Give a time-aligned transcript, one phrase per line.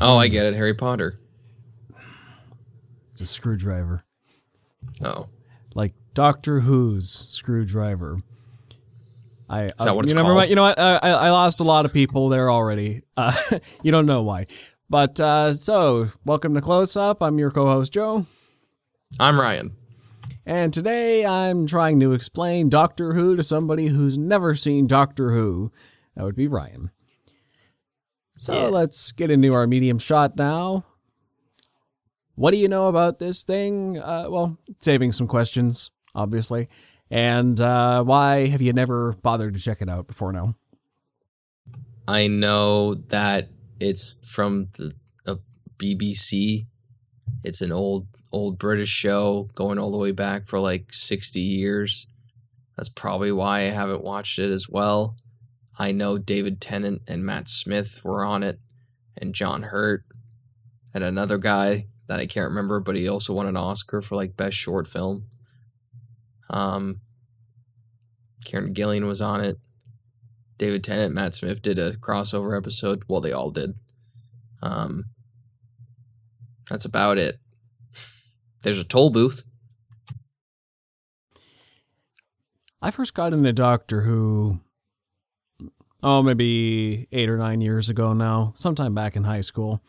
[0.00, 0.54] Oh, I get it.
[0.54, 1.14] Harry Potter.
[3.12, 4.04] It's a screwdriver.
[5.02, 5.28] Oh,
[5.74, 8.18] Like Doctor Who's screwdriver.
[9.48, 10.36] I, Is that what you it's know, never called?
[10.38, 10.50] mind.
[10.50, 10.78] You know what?
[10.78, 13.02] I, I I lost a lot of people there already.
[13.16, 13.32] Uh,
[13.82, 14.46] you don't know why.
[14.90, 17.22] But uh, so, welcome to Close Up.
[17.22, 18.26] I'm your co-host Joe,
[19.20, 19.72] I'm Ryan.
[20.44, 25.72] and today I'm trying to explain Doctor Who to somebody who's never seen Doctor Who.
[26.16, 26.90] That would be Ryan.
[28.36, 28.66] So Yeah.
[28.68, 30.84] let's get into our medium shot now.
[32.34, 33.98] What do you know about this thing?
[33.98, 36.68] Uh, well, saving some questions, obviously.
[37.10, 40.54] And uh, why have you never bothered to check it out before now?
[42.06, 43.48] I know that
[43.80, 44.92] it's from the
[45.26, 45.36] uh,
[45.78, 46.66] BBC.
[47.42, 52.08] It's an old old British show going all the way back for like 60 years.
[52.76, 55.16] That's probably why I haven't watched it as well.
[55.78, 58.58] I know David Tennant and Matt Smith were on it
[59.16, 60.04] and John Hurt
[60.94, 64.36] and another guy that I can't remember but he also won an Oscar for like
[64.36, 65.26] best short film.
[66.48, 67.00] Um
[68.46, 69.58] Karen Gillan was on it.
[70.58, 73.02] David Tennant, Matt Smith did a crossover episode.
[73.08, 73.74] Well, they all did.
[74.62, 75.06] Um,
[76.70, 77.36] that's about it.
[78.62, 79.44] There's a toll booth.
[82.80, 84.60] I first got into Doctor Who,
[86.06, 89.82] oh, maybe eight or nine years ago now, sometime back in high school.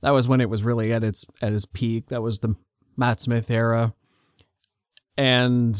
[0.00, 2.06] That was when it was really at its at its peak.
[2.08, 2.56] That was the
[2.96, 3.92] Matt Smith era,
[5.18, 5.76] and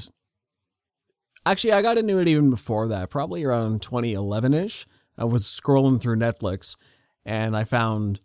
[1.47, 4.87] actually, I got into it even before that, probably around 2011 ish.
[5.17, 6.77] I was scrolling through Netflix,
[7.25, 8.21] and I found,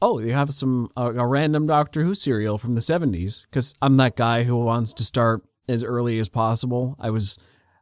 [0.00, 3.42] oh, you have some a, random Doctor Who serial from the 70s.
[3.50, 6.96] Because I'm that guy who wants to start as early as possible.
[7.00, 7.36] I was,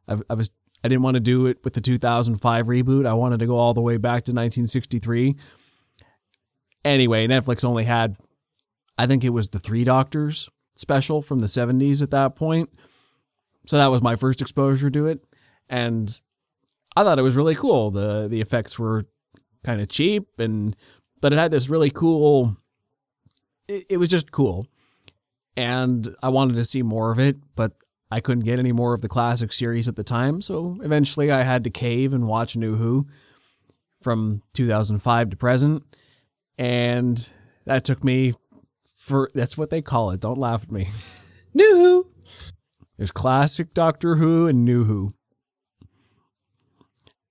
[0.09, 0.51] I, I was,
[0.85, 3.07] I didn't want to do it with the 2005 reboot.
[3.07, 5.37] I wanted to go all the way back to 1963.
[6.85, 8.17] Anyway, Netflix only had,
[8.99, 12.71] I think it was the Three Doctors special from the 70s at that point.
[13.67, 15.25] So that was my first exposure to it.
[15.69, 16.21] And
[16.97, 17.91] I thought it was really cool.
[17.91, 19.07] The the effects were
[19.65, 20.77] kind of cheap and
[21.21, 22.57] but it had this really cool
[23.69, 24.67] it, it was just cool.
[25.57, 27.73] And I wanted to see more of it, but
[28.13, 31.45] I couldn't get any more of the classic series at the time, so eventually I
[31.45, 33.07] had to cave and watch New Who
[34.03, 35.83] from 2005 to present.
[36.59, 37.27] And
[37.65, 38.35] that took me
[38.85, 40.21] for that's what they call it.
[40.21, 40.89] Don't laugh at me.
[41.55, 41.65] New.
[41.65, 42.07] Who.
[42.99, 45.15] There's classic Doctor Who and New Who.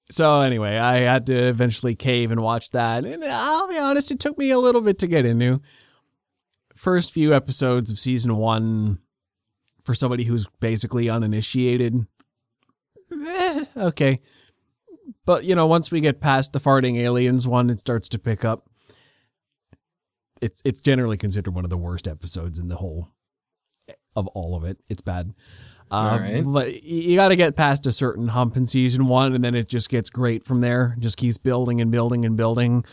[0.09, 3.05] So anyway, I had to eventually cave and watch that.
[3.05, 5.61] And I'll be honest, it took me a little bit to get into.
[6.75, 8.97] First few episodes of season one,
[9.83, 12.05] for somebody who's basically uninitiated,
[13.11, 14.19] eh, okay.
[15.25, 18.43] But you know, once we get past the farting aliens one, it starts to pick
[18.45, 18.69] up.
[20.41, 23.09] It's it's generally considered one of the worst episodes in the whole
[24.15, 24.77] of all of it.
[24.89, 25.33] It's bad.
[25.91, 26.43] Um, All right.
[26.45, 29.67] But you got to get past a certain hump in season one, and then it
[29.67, 30.95] just gets great from there.
[30.99, 32.85] Just keeps building and building and building.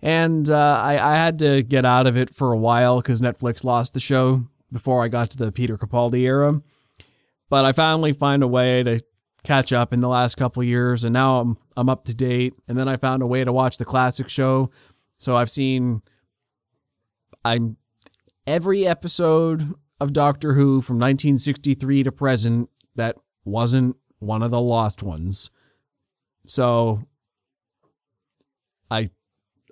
[0.00, 3.64] And uh, I, I had to get out of it for a while because Netflix
[3.64, 6.60] lost the show before I got to the Peter Capaldi era.
[7.50, 9.00] But I finally find a way to
[9.42, 12.54] catch up in the last couple years, and now I'm I'm up to date.
[12.66, 14.70] And then I found a way to watch the classic show,
[15.18, 16.02] so I've seen
[17.44, 17.76] I'm
[18.46, 25.02] every episode of Doctor Who from 1963 to present that wasn't one of the lost
[25.02, 25.50] ones.
[26.46, 27.04] So
[28.90, 29.10] I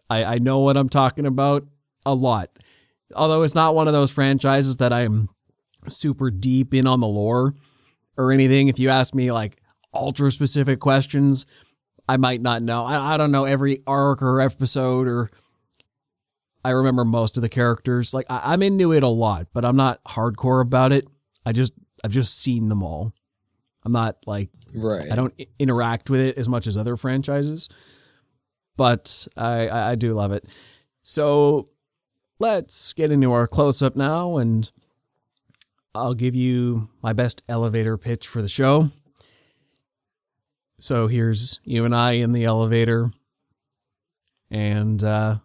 [0.09, 1.67] I I know what I'm talking about
[2.05, 2.51] a lot.
[3.15, 5.29] Although it's not one of those franchises that I'm
[5.89, 7.55] super deep in on the lore
[8.17, 8.69] or anything.
[8.69, 9.59] If you ask me like
[9.95, 11.47] ultra specific questions,
[12.09, 12.85] I might not know.
[12.85, 15.31] I, I don't know every arc or episode or
[16.65, 18.13] I remember most of the characters.
[18.13, 21.07] Like I, I'm into it a lot, but I'm not hardcore about it.
[21.45, 21.73] I just
[22.05, 23.13] I've just seen them all.
[23.85, 25.11] I'm not like Right.
[25.11, 27.69] I don't interact with it as much as other franchises,
[28.77, 30.45] but I I, I do love it.
[31.03, 31.69] So
[32.39, 34.71] let's get into our close up now, and
[35.95, 38.91] I'll give you my best elevator pitch for the show.
[40.79, 43.13] So here's you and I in the elevator,
[44.51, 45.37] and uh,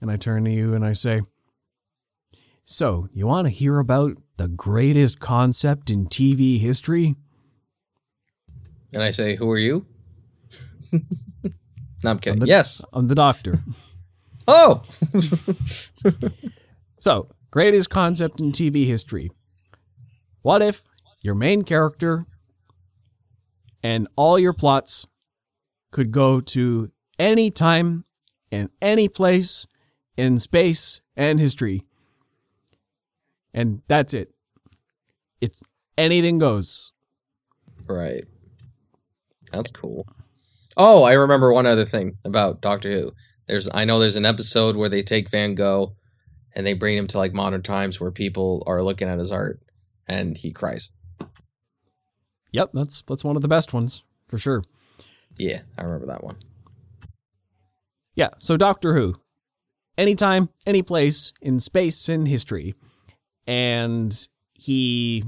[0.00, 1.20] and I turn to you and I say,
[2.64, 7.16] "So you want to hear about the greatest concept in TV history?"
[8.94, 9.84] And I say, "Who are you?"
[10.92, 12.40] no, I'm kidding.
[12.40, 12.82] the- yes.
[12.94, 13.58] I'm the doctor.
[14.46, 14.82] Oh.
[17.00, 19.32] So, greatest concept in TV history.
[20.42, 20.84] What if
[21.24, 22.26] your main character
[23.82, 25.08] and all your plots
[25.90, 28.04] could go to any time
[28.50, 29.66] and any place
[30.16, 31.84] in space and history.
[33.54, 34.32] And that's it.
[35.40, 35.62] It's
[35.98, 36.92] anything goes.
[37.88, 38.24] Right.
[39.52, 40.06] That's cool.
[40.76, 43.12] Oh, I remember one other thing about Doctor Who.
[43.46, 45.96] There's I know there's an episode where they take Van Gogh
[46.54, 49.60] and they bring him to like modern times where people are looking at his art
[50.08, 50.92] and he cries.
[52.52, 54.62] Yep, that's that's one of the best ones for sure.
[55.38, 56.36] Yeah, I remember that one.
[58.14, 59.16] Yeah, so Doctor Who.
[59.96, 62.74] Anytime, any place in space and history.
[63.46, 64.14] And
[64.54, 65.24] he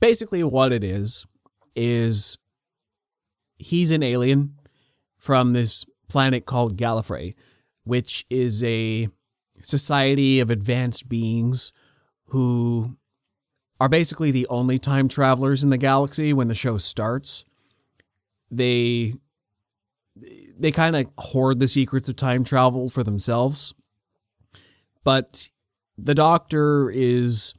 [0.00, 1.24] basically what it is
[1.74, 2.38] is
[3.58, 4.54] he's an alien
[5.18, 7.34] from this planet called Gallifrey,
[7.84, 9.08] which is a
[9.60, 11.72] society of advanced beings
[12.26, 12.96] who
[13.80, 17.44] are basically the only time travelers in the galaxy when the show starts.
[18.50, 19.14] They
[20.58, 23.74] they kind of hoard the secrets of time travel for themselves.
[25.04, 25.50] But
[25.98, 27.54] the doctor is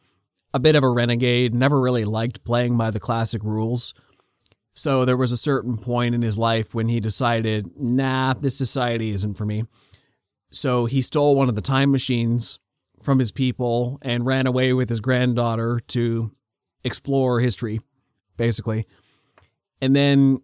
[0.54, 3.94] a bit of a renegade, never really liked playing by the classic rules.
[4.78, 9.10] So there was a certain point in his life when he decided, nah, this society
[9.10, 9.64] isn't for me.
[10.52, 12.60] So he stole one of the time machines
[13.02, 16.32] from his people and ran away with his granddaughter to
[16.84, 17.82] explore history,
[18.38, 18.86] basically.
[19.82, 20.44] And then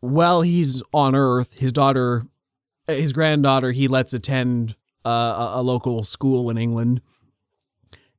[0.00, 2.24] while he's on Earth, his daughter,
[2.88, 4.74] his granddaughter, he lets attend
[5.04, 7.00] uh, a local school in England.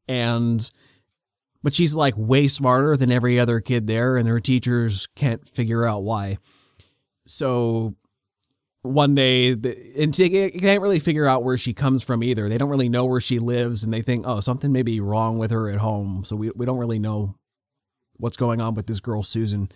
[0.08, 0.72] And,
[1.64, 5.86] but she's like way smarter than every other kid there, and her teachers can't figure
[5.86, 6.38] out why.
[7.26, 7.96] So
[8.84, 12.50] one day, and they can't really figure out where she comes from either.
[12.50, 15.38] They don't really know where she lives, and they think, oh, something may be wrong
[15.38, 16.24] with her at home.
[16.24, 17.36] So we, we don't really know
[18.18, 19.70] what's going on with this girl, Susan.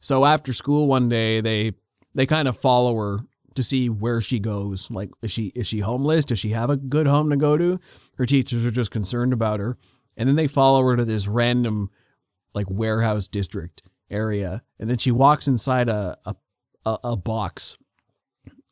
[0.00, 1.72] So after school one day, they
[2.14, 3.20] they kind of follow her
[3.54, 4.90] to see where she goes.
[4.90, 6.24] Like, is she is she homeless?
[6.24, 7.78] Does she have a good home to go to?
[8.16, 9.76] Her teachers are just concerned about her,
[10.16, 11.90] and then they follow her to this random
[12.54, 16.34] like warehouse district area, and then she walks inside a a,
[16.84, 17.78] a, a box,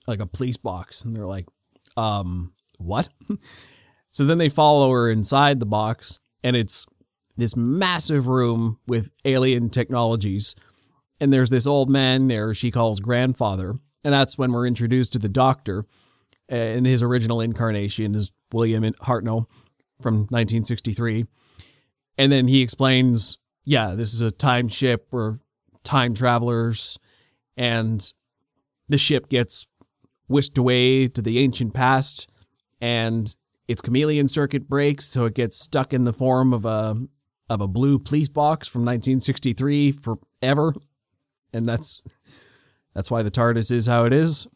[0.07, 1.47] like a police box, and they're like,
[1.97, 3.09] um, what?
[4.13, 6.87] so then they follow her inside the box, and it's
[7.37, 10.55] this massive room with alien technologies
[11.21, 13.75] and there's this old man there she calls grandfather.
[14.03, 15.85] And that's when we're introduced to the doctor.
[16.49, 19.47] And his original incarnation is William Hartnell
[20.03, 21.25] from 1963.
[22.19, 25.09] And then he explains, yeah, this is a time ship.
[25.11, 25.39] We're
[25.83, 26.99] time travelers.
[27.57, 28.13] And
[28.89, 29.67] the ship gets
[30.29, 32.29] whisked away to the ancient past.
[32.81, 33.35] And
[33.69, 36.97] its chameleon circuit breaks, so it gets stuck in the form of a
[37.49, 40.73] of a blue police box from 1963 forever
[41.53, 42.03] and that's
[42.95, 44.47] that's why the TARDIS is how it is.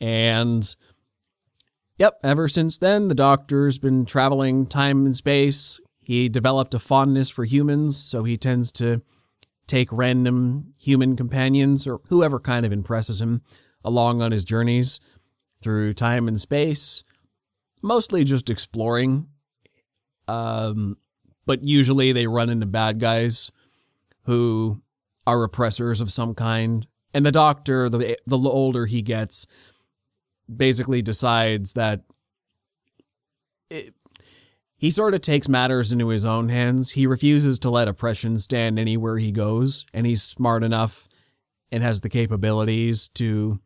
[0.00, 0.74] And
[1.98, 5.80] yep, ever since then, the Doctor's been traveling time and space.
[6.00, 9.00] He developed a fondness for humans, so he tends to
[9.66, 13.42] take random human companions or whoever kind of impresses him
[13.84, 15.00] along on his journeys
[15.62, 17.02] through time and space,
[17.82, 19.28] mostly just exploring.
[20.28, 20.98] Um,
[21.46, 23.50] but usually they run into bad guys
[24.24, 24.82] who
[25.26, 26.86] are oppressors of some kind.
[27.14, 29.46] And the doctor, the the older he gets,
[30.56, 32.02] basically decides that
[33.70, 33.94] it,
[34.76, 36.92] he sort of takes matters into his own hands.
[36.92, 41.06] He refuses to let oppression stand anywhere he goes, and he's smart enough
[41.70, 43.60] and has the capabilities to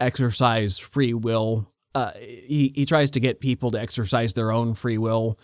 [0.00, 1.68] exercise free will.
[1.94, 5.38] Uh, he he tries to get people to exercise their own free will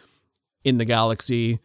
[0.65, 1.61] in the galaxy.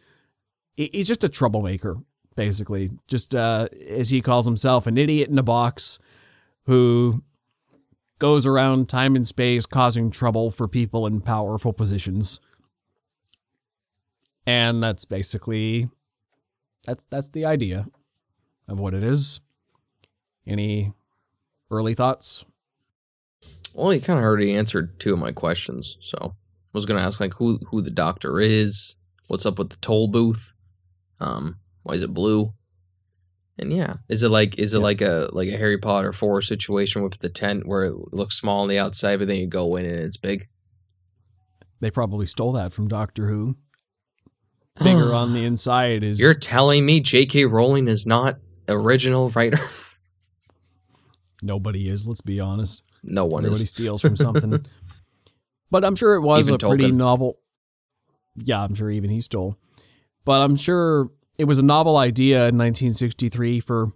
[0.76, 1.96] He's just a troublemaker,
[2.36, 2.90] basically.
[3.08, 5.98] Just uh, as he calls himself, an idiot in a box
[6.66, 7.22] who
[8.20, 12.38] goes around time and space causing trouble for people in powerful positions.
[14.46, 15.88] And that's basically
[16.86, 17.86] that's that's the idea
[18.68, 19.40] of what it is.
[20.46, 20.92] Any
[21.70, 22.44] early thoughts?
[23.74, 26.30] Well, you kind of already answered two of my questions, so I
[26.72, 28.98] was gonna ask like who who the doctor is,
[29.28, 30.54] what's up with the toll booth,
[31.20, 32.52] um, why is it blue?
[33.60, 34.82] And yeah, is it like is it yeah.
[34.82, 38.62] like a like a Harry Potter four situation with the tent where it looks small
[38.62, 40.48] on the outside, but then you go in and it's big?
[41.80, 43.56] They probably stole that from Doctor Who.
[44.82, 46.18] Bigger on the inside is.
[46.20, 47.44] You're telling me J.K.
[47.44, 49.58] Rowling is not original writer?
[51.42, 52.06] Nobody is.
[52.06, 52.82] Let's be honest.
[53.02, 53.70] No one Everybody is.
[53.70, 54.64] steals from something.
[55.70, 56.68] but I'm sure it was even a Tolkien.
[56.68, 57.38] pretty novel.
[58.36, 59.56] Yeah, I'm sure even he stole.
[60.24, 61.10] But I'm sure
[61.40, 63.92] it was a novel idea in 1963 for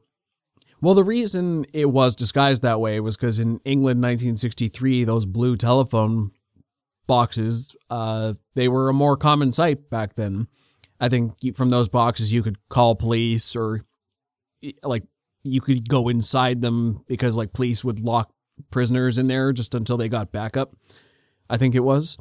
[0.81, 5.55] Well, the reason it was disguised that way was because in England, 1963, those blue
[5.55, 6.31] telephone
[7.07, 10.49] boxes, uh, they were a more common sight back then.
[10.99, 13.85] I think from those boxes you could call police or
[14.83, 15.03] like
[15.43, 18.33] you could go inside them because like police would lock
[18.71, 20.75] prisoners in there just until they got backup.
[21.51, 22.17] I think it was.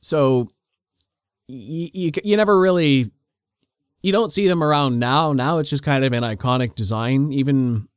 [0.00, 0.48] So
[1.46, 3.10] you, you, you never really
[4.02, 5.32] you don't see them around now.
[5.32, 7.32] Now it's just kind of an iconic design.
[7.32, 7.88] Even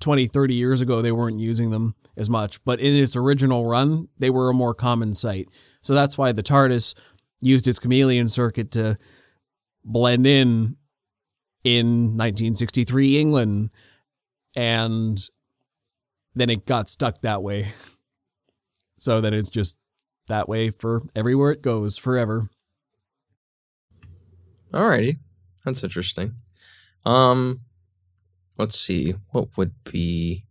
[0.00, 2.62] 20, 30 years ago, they weren't using them as much.
[2.64, 5.48] But in its original run, they were a more common sight.
[5.80, 6.94] So that's why the TARDIS
[7.40, 8.96] used its chameleon circuit to
[9.84, 10.76] blend in
[11.62, 13.70] in 1963 England.
[14.56, 15.20] And
[16.34, 17.68] then it got stuck that way.
[18.98, 19.76] So that it's just
[20.28, 22.48] that way for everywhere it goes forever.
[24.72, 25.18] Alrighty.
[25.66, 26.36] That's interesting.
[27.04, 27.60] Um,
[28.56, 29.14] let's see.
[29.32, 30.44] What would be?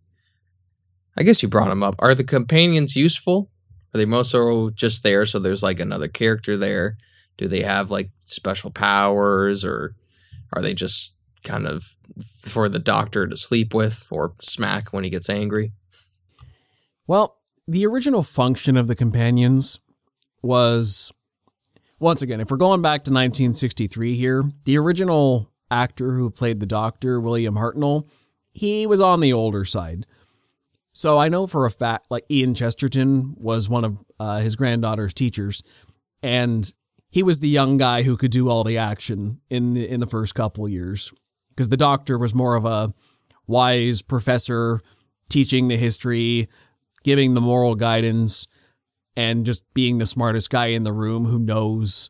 [1.17, 1.95] I guess you brought them up.
[1.99, 3.49] Are the companions useful?
[3.93, 6.97] Are they mostly just there so there's like another character there?
[7.37, 9.95] Do they have like special powers or
[10.51, 11.95] are they just kind of
[12.41, 15.71] for the doctor to sleep with or smack when he gets angry?
[17.07, 19.79] Well, the original function of the companions
[20.41, 21.13] was
[21.99, 26.65] once again, if we're going back to 1963 here, the original actor who played the
[26.65, 28.09] doctor, William Hartnell,
[28.51, 30.05] he was on the older side.
[30.91, 35.13] So I know for a fact, like Ian Chesterton was one of uh, his granddaughter's
[35.13, 35.61] teachers,
[36.23, 36.71] and
[37.09, 40.07] he was the young guy who could do all the action in the, in the
[40.07, 41.13] first couple years,
[41.49, 42.93] because the doctor was more of a
[43.47, 44.81] wise professor
[45.29, 46.47] teaching the history,
[47.03, 48.47] giving the moral guidance,
[49.15, 52.09] and just being the smartest guy in the room who knows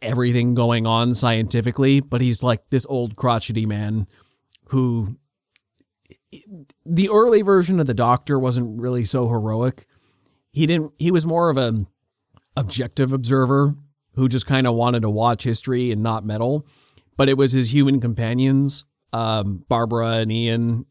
[0.00, 4.06] everything going on scientifically, but he's like this old crotchety man
[4.66, 5.16] who
[6.86, 9.86] the early version of the doctor wasn't really so heroic.
[10.52, 11.86] He didn't he was more of an
[12.56, 13.74] objective observer
[14.14, 16.66] who just kind of wanted to watch history and not meddle,
[17.16, 20.86] but it was his human companions, um, Barbara and Ian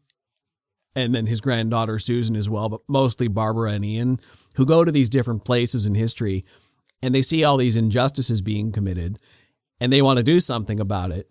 [0.94, 4.20] and then his granddaughter Susan as well, but mostly Barbara and Ian
[4.54, 6.44] who go to these different places in history
[7.02, 9.18] and they see all these injustices being committed
[9.80, 11.30] and they want to do something about it.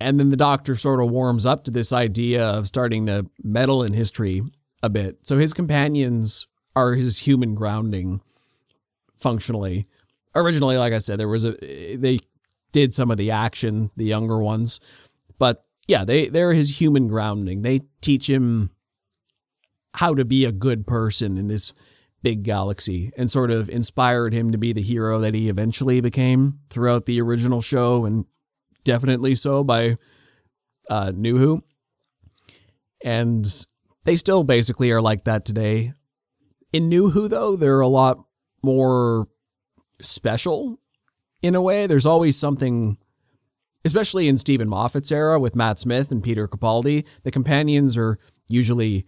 [0.00, 3.82] And then the doctor sort of warms up to this idea of starting to meddle
[3.82, 4.42] in history
[4.82, 5.26] a bit.
[5.26, 8.20] So his companions are his human grounding
[9.16, 9.86] functionally.
[10.34, 11.52] Originally, like I said, there was a
[11.96, 12.20] they
[12.72, 14.80] did some of the action, the younger ones,
[15.38, 17.62] but yeah, they they're his human grounding.
[17.62, 18.70] They teach him
[19.94, 21.72] how to be a good person in this
[22.26, 26.58] big galaxy and sort of inspired him to be the hero that he eventually became
[26.70, 28.24] throughout the original show and
[28.82, 29.96] definitely so by
[30.90, 31.62] uh, New Who.
[33.04, 33.46] And
[34.02, 35.92] they still basically are like that today.
[36.72, 38.18] In New Who, though, they're a lot
[38.60, 39.28] more
[40.02, 40.80] special
[41.42, 41.86] in a way.
[41.86, 42.98] There's always something,
[43.84, 48.18] especially in Steven Moffat's era with Matt Smith and Peter Capaldi, the companions are
[48.48, 49.06] usually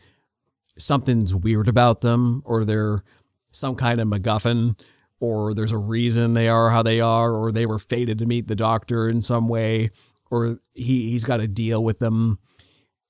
[0.78, 3.02] something's weird about them or they're
[3.50, 4.78] some kind of MacGuffin
[5.20, 8.46] or there's a reason they are how they are or they were fated to meet
[8.46, 9.90] the doctor in some way
[10.30, 12.38] or he, he's got to deal with them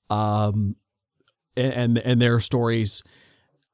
[0.09, 0.75] um,
[1.55, 3.03] and, and their stories.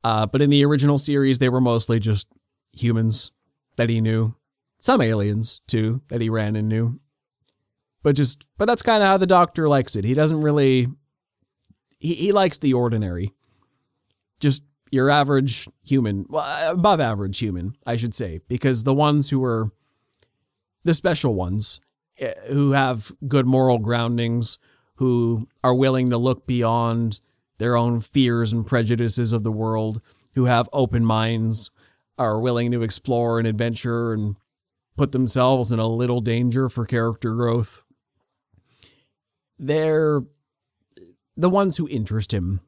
[0.04, 2.28] Uh, but in the original series, they were mostly just
[2.74, 3.32] humans
[3.78, 4.36] that he knew.
[4.80, 7.00] Some aliens, too, that he ran and knew.
[8.04, 10.06] But just, but that's kind of how the doctor likes it.
[10.06, 10.88] He doesn't really,
[11.98, 13.34] he, he likes the ordinary
[14.40, 19.44] just your average human, well, above average human, I should say, because the ones who
[19.44, 19.70] are
[20.84, 21.82] the special ones
[22.18, 24.58] eh, who have good moral groundings,
[24.96, 27.20] who are willing to look beyond
[27.58, 30.02] their own fears and prejudices of the world,
[30.36, 31.72] who have open minds,
[32.18, 34.36] are willing to explore and adventure and
[34.96, 37.84] put themselves in a little danger for character growth.
[39.60, 40.22] They're
[41.36, 42.62] the ones who interest him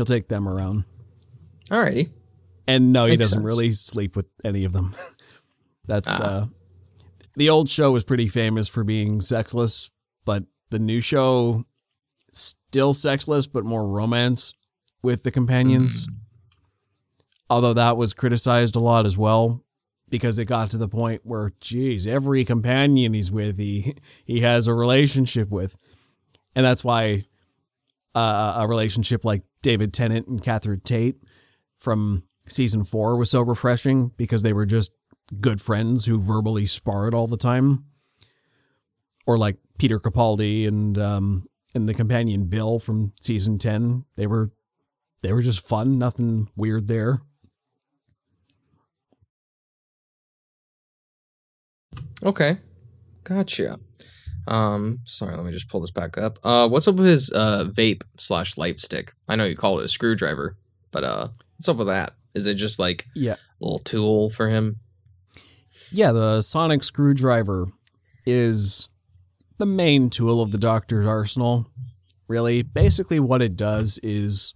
[0.00, 0.84] He'll take them around.
[1.68, 2.10] Alrighty.
[2.66, 3.44] And no, he doesn't sense.
[3.44, 4.94] really sleep with any of them.
[5.84, 6.24] That's ah.
[6.24, 6.46] uh
[7.36, 9.90] the old show was pretty famous for being sexless,
[10.24, 11.66] but the new show
[12.32, 14.54] still sexless but more romance
[15.02, 16.06] with the companions.
[16.06, 16.14] Mm.
[17.50, 19.66] Although that was criticized a lot as well
[20.08, 24.66] because it got to the point where geez, every companion he's with he he has
[24.66, 25.76] a relationship with.
[26.56, 27.24] And that's why
[28.14, 31.16] uh, a relationship like David Tennant and Catherine Tate
[31.76, 34.92] from season four was so refreshing because they were just
[35.40, 37.84] good friends who verbally sparred all the time.
[39.26, 44.04] Or like Peter Capaldi and um, and the companion Bill from season ten.
[44.16, 44.50] They were
[45.22, 45.98] they were just fun.
[45.98, 47.20] Nothing weird there.
[52.22, 52.58] Okay,
[53.24, 53.78] gotcha.
[54.50, 56.38] Um, sorry, let me just pull this back up.
[56.44, 59.12] Uh, what's up with his uh vape slash light stick?
[59.28, 60.56] I know you call it a screwdriver,
[60.90, 62.12] but uh, what's up with that?
[62.34, 64.76] Is it just like Yeah, a little tool for him?
[65.92, 66.12] yeah.
[66.12, 67.66] The sonic screwdriver
[68.26, 68.88] is
[69.58, 71.66] the main tool of the Doctor's arsenal.
[72.28, 74.54] Really, basically, what it does is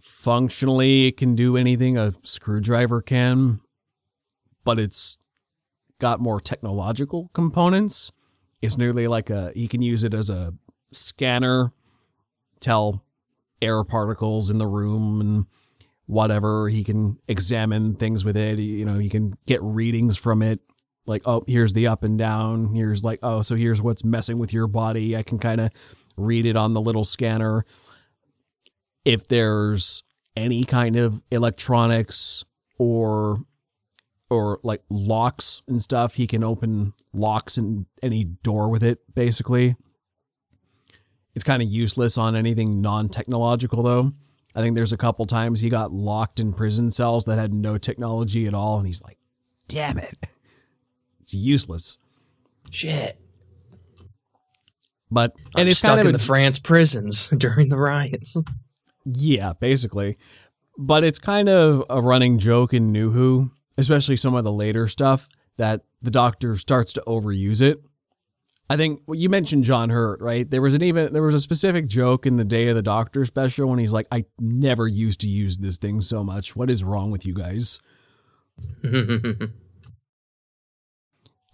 [0.00, 3.60] functionally it can do anything a screwdriver can,
[4.64, 5.16] but it's
[6.00, 8.12] got more technological components.
[8.60, 10.54] It's nearly like a he can use it as a
[10.92, 11.72] scanner,
[12.60, 13.04] tell
[13.60, 15.46] air particles in the room and
[16.06, 16.68] whatever.
[16.68, 18.58] He can examine things with it.
[18.58, 20.60] You know, he can get readings from it.
[21.06, 22.74] Like, oh, here's the up and down.
[22.74, 25.16] Here's like, oh, so here's what's messing with your body.
[25.16, 25.70] I can kind of
[26.16, 27.64] read it on the little scanner.
[29.04, 30.02] If there's
[30.36, 32.44] any kind of electronics
[32.78, 33.38] or
[34.30, 39.76] or like locks and stuff, he can open locks in any door with it, basically.
[41.34, 44.12] It's kind of useless on anything non technological, though.
[44.54, 47.78] I think there's a couple times he got locked in prison cells that had no
[47.78, 49.18] technology at all, and he's like,
[49.68, 50.16] damn it.
[51.20, 51.98] It's useless.
[52.70, 53.18] Shit.
[55.10, 58.34] But, I'm and it's stuck kind of in a- the France prisons during the riots.
[59.04, 60.16] Yeah, basically.
[60.78, 64.86] But it's kind of a running joke in New Who, especially some of the later
[64.86, 67.80] stuff, that the Doctor starts to overuse it.
[68.70, 70.48] I think well, you mentioned John Hurt, right?
[70.48, 73.24] There was an even there was a specific joke in the Day of the Doctor
[73.24, 76.54] special when he's like, "I never used to use this thing so much.
[76.54, 77.80] What is wrong with you guys?"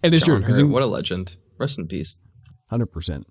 [0.03, 1.35] And it's true John because Hurt, what a legend.
[1.57, 2.15] Rest in peace.
[2.69, 3.25] Hundred percent.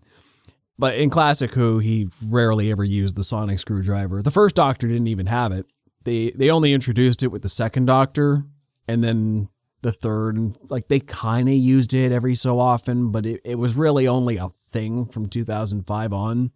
[0.77, 4.23] But in classic Who, he rarely ever used the sonic screwdriver.
[4.23, 5.67] The first Doctor didn't even have it.
[6.03, 8.45] They they only introduced it with the second Doctor,
[8.87, 9.49] and then
[9.83, 10.57] the third.
[10.69, 14.37] Like they kind of used it every so often, but it, it was really only
[14.37, 16.51] a thing from 2005 on.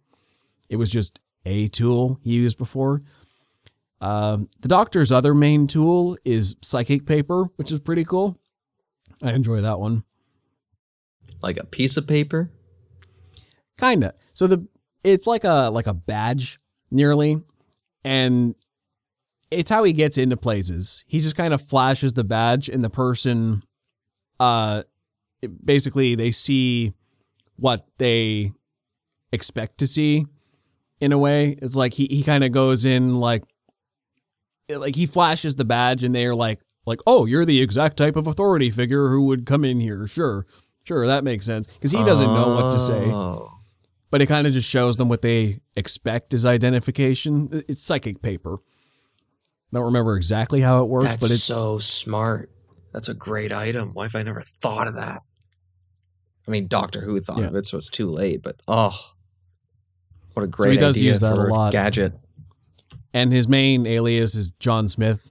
[0.67, 3.01] It was just a tool he used before.
[4.01, 8.39] Um, the Doctor's other main tool is psychic paper, which is pretty cool.
[9.21, 10.03] I enjoy that one.
[11.41, 12.51] Like a piece of paper.
[13.77, 14.13] Kinda.
[14.33, 14.67] So the
[15.03, 16.59] it's like a like a badge
[16.91, 17.41] nearly,
[18.03, 18.55] and
[19.51, 21.03] it's how he gets into places.
[21.07, 23.63] He just kind of flashes the badge, and the person,
[24.39, 24.83] uh,
[25.63, 26.93] basically they see
[27.55, 28.51] what they
[29.31, 30.25] expect to see.
[31.01, 33.43] In a way, it's like he he kind of goes in like
[34.69, 38.27] like he flashes the badge, and they're like like oh you're the exact type of
[38.27, 40.05] authority figure who would come in here.
[40.07, 40.45] Sure,
[40.83, 43.59] sure that makes sense because he doesn't know what to say Oh.
[44.11, 47.63] but it kind of just shows them what they expect as identification.
[47.67, 48.57] It's psychic paper.
[49.71, 52.49] I don't remember exactly how it works, That's but it's so smart.
[52.93, 53.91] That's a great item.
[53.93, 55.21] Why have I never thought of that?
[56.47, 57.47] I mean, Doctor Who thought Yeah.
[57.47, 58.41] of it, so it's too late.
[58.41, 58.97] But oh,
[60.33, 61.71] what a he great does idea use that for a lot.
[61.71, 62.13] gadget.
[63.13, 65.29] and his main alias is John Smith.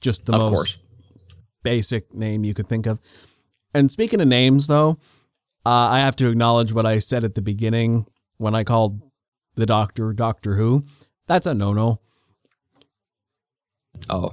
[0.00, 0.82] Just the of most course.
[1.62, 3.00] basic name you could think of.
[3.72, 4.98] And speaking of names, though,
[5.64, 9.00] uh, I have to acknowledge what I said at the beginning when I called
[9.54, 10.82] the Doctor Doctor Who.
[11.28, 12.00] That's a no-no,
[14.08, 14.32] Oh,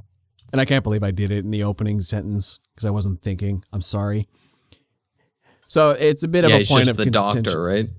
[0.51, 3.63] and I can't believe I did it in the opening sentence because I wasn't thinking.
[3.71, 4.27] I'm sorry.
[5.67, 7.43] So it's a bit yeah, of a point just of the contention.
[7.43, 7.89] doctor, right?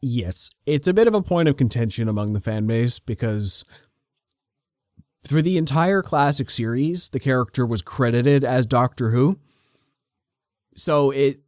[0.00, 3.64] Yes, it's a bit of a point of contention among the fan base because
[5.24, 9.38] for the entire classic series, the character was credited as Doctor Who.
[10.74, 11.40] So it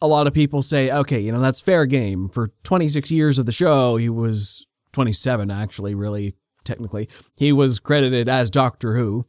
[0.00, 2.28] a lot of people say, okay, you know, that's fair game.
[2.28, 7.08] For 26 years of the show, he was 27 actually, really technically.
[7.36, 9.24] He was credited as Doctor Who.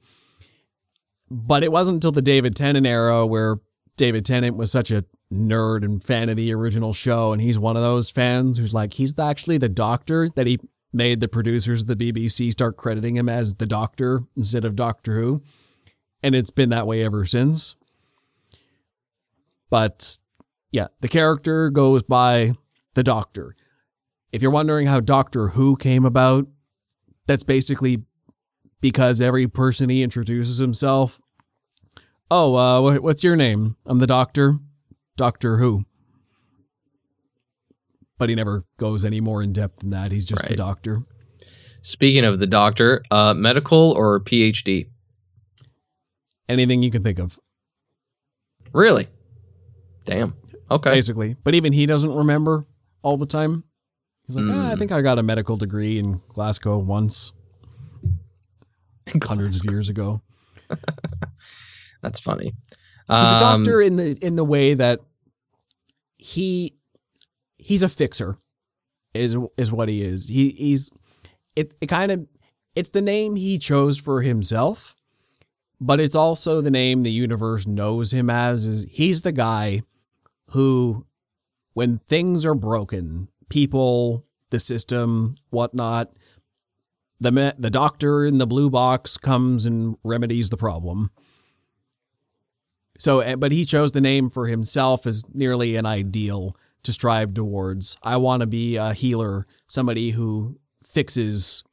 [1.29, 3.57] But it wasn't until the David Tennant era where
[3.97, 7.75] David Tennant was such a nerd and fan of the original show, and he's one
[7.75, 10.59] of those fans who's like, he's actually the doctor that he
[10.93, 15.19] made the producers of the BBC start crediting him as the doctor instead of Doctor
[15.19, 15.41] Who.
[16.23, 17.75] And it's been that way ever since.
[19.69, 20.17] But
[20.71, 22.53] yeah, the character goes by
[22.93, 23.55] the doctor.
[24.31, 26.47] If you're wondering how Doctor Who came about,
[27.27, 28.03] that's basically
[28.81, 31.19] because every person he introduces himself.
[32.29, 33.75] Oh, uh, what's your name?
[33.85, 34.59] I'm the doctor.
[35.15, 35.85] Doctor Who.
[38.17, 40.11] But he never goes any more in depth than that.
[40.11, 41.01] He's just the doctor.
[41.81, 44.89] Speaking of the doctor, uh, medical or PhD?
[46.47, 47.39] Anything you can think of.
[48.73, 49.07] Really?
[50.05, 50.35] Damn.
[50.69, 50.93] Okay.
[50.93, 51.35] basically.
[51.43, 52.65] But even he doesn't remember
[53.01, 53.63] all the time.
[54.25, 54.79] He's like, "Ah, I Mm.
[54.79, 57.31] think I got a medical degree in Glasgow once,
[59.23, 60.21] hundreds of years ago.
[62.01, 62.53] That's funny.
[63.07, 64.99] He's a Um, doctor in the in the way that
[66.17, 66.75] he
[67.57, 68.35] he's a fixer
[69.13, 70.27] is is what he is.
[70.27, 70.89] He he's
[71.55, 72.27] it, it kind of
[72.75, 74.95] it's the name he chose for himself,
[75.79, 79.83] but it's also the name the universe knows him as is he's the guy
[80.49, 81.05] who
[81.73, 86.11] when things are broken, people, the system, whatnot,
[87.19, 91.11] the me- the doctor in the blue box comes and remedies the problem.
[92.97, 97.33] So, eh, but he chose the name for himself as nearly an ideal to strive
[97.33, 97.97] towards.
[98.03, 101.63] I want to be a healer, somebody who fixes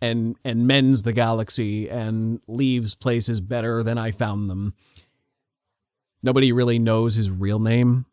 [0.00, 4.74] and and mends the galaxy and leaves places better than I found them.
[6.22, 8.06] Nobody really knows his real name.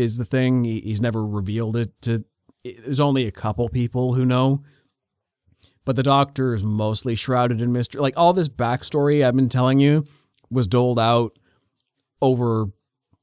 [0.00, 2.24] Is the thing He- he's never revealed it to?
[2.64, 4.62] There's only a couple people who know,
[5.84, 8.00] but the Doctor is mostly shrouded in mystery.
[8.00, 10.06] Like all this backstory I've been telling you
[10.50, 11.32] was doled out
[12.20, 12.66] over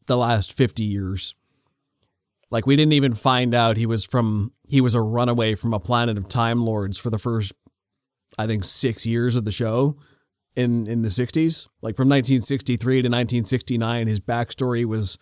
[0.07, 1.35] the last 50 years.
[2.49, 5.79] Like we didn't even find out he was from he was a runaway from a
[5.79, 7.53] planet of time lords for the first
[8.37, 9.97] I think 6 years of the show
[10.55, 11.67] in in the 60s.
[11.81, 15.17] Like from 1963 to 1969 his backstory was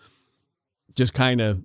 [0.96, 1.64] just kind of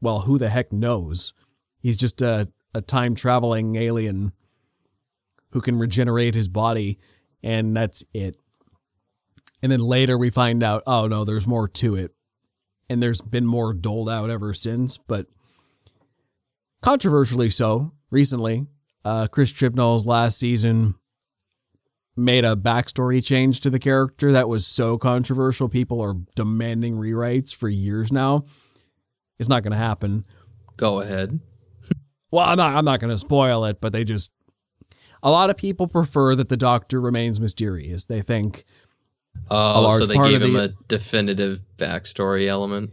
[0.00, 1.32] well, who the heck knows?
[1.78, 4.32] He's just a a time traveling alien
[5.52, 6.98] who can regenerate his body
[7.42, 8.36] and that's it.
[9.62, 12.12] And then later we find out, oh no, there's more to it.
[12.90, 15.26] And there's been more doled out ever since, but
[16.82, 18.66] controversially so, recently,
[19.04, 20.96] uh, Chris Chibnall's last season
[22.16, 25.68] made a backstory change to the character that was so controversial.
[25.68, 28.44] People are demanding rewrites for years now.
[29.38, 30.24] It's not going to happen.
[30.76, 31.40] go ahead.
[32.32, 32.74] Well, I'm not.
[32.74, 34.32] I'm not going to spoil it, but they just.
[35.22, 38.04] A lot of people prefer that the Doctor remains mysterious.
[38.04, 38.64] They think
[39.48, 42.90] Oh, so they gave him the- a definitive backstory element.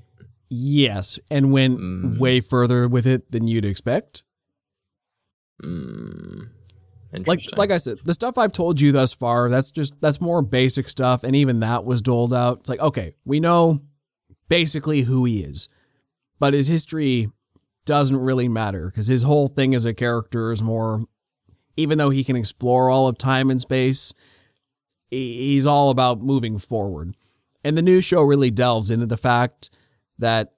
[0.50, 2.20] Yes, and went Mm.
[2.20, 4.24] way further with it than you'd expect.
[5.64, 6.50] Mm,
[7.26, 10.42] Like like I said, the stuff I've told you thus far, that's just that's more
[10.42, 12.60] basic stuff, and even that was doled out.
[12.60, 13.82] It's like, okay, we know
[14.50, 15.70] basically who he is,
[16.40, 17.30] but his history
[17.86, 21.06] doesn't really matter because his whole thing as a character is more.
[21.76, 24.14] Even though he can explore all of time and space,
[25.10, 27.16] he's all about moving forward.
[27.64, 29.72] And the new show really delves into the fact
[30.20, 30.54] that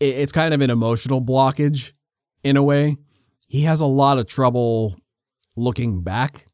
[0.00, 1.92] it's kind of an emotional blockage
[2.42, 2.98] in a way.
[3.48, 4.96] He has a lot of trouble
[5.56, 6.48] looking back.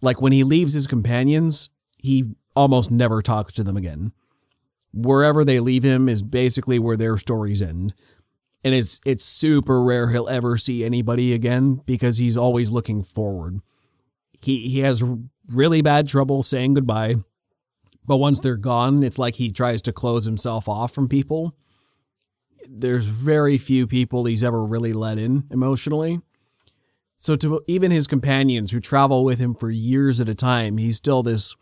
[0.00, 4.12] Like when he leaves his companions, he almost never talks to them again.
[4.92, 7.94] Wherever they leave him is basically where their stories end.
[8.64, 13.60] And it's it's super rare he'll ever see anybody again because he's always looking forward.
[14.32, 15.04] He he has
[15.48, 17.16] really bad trouble saying goodbye.
[18.04, 21.54] But once they're gone, it's like he tries to close himself off from people.
[22.66, 26.20] There's very few people he's ever really let in emotionally.
[27.18, 30.96] So to even his companions who travel with him for years at a time, he's
[30.96, 31.56] still this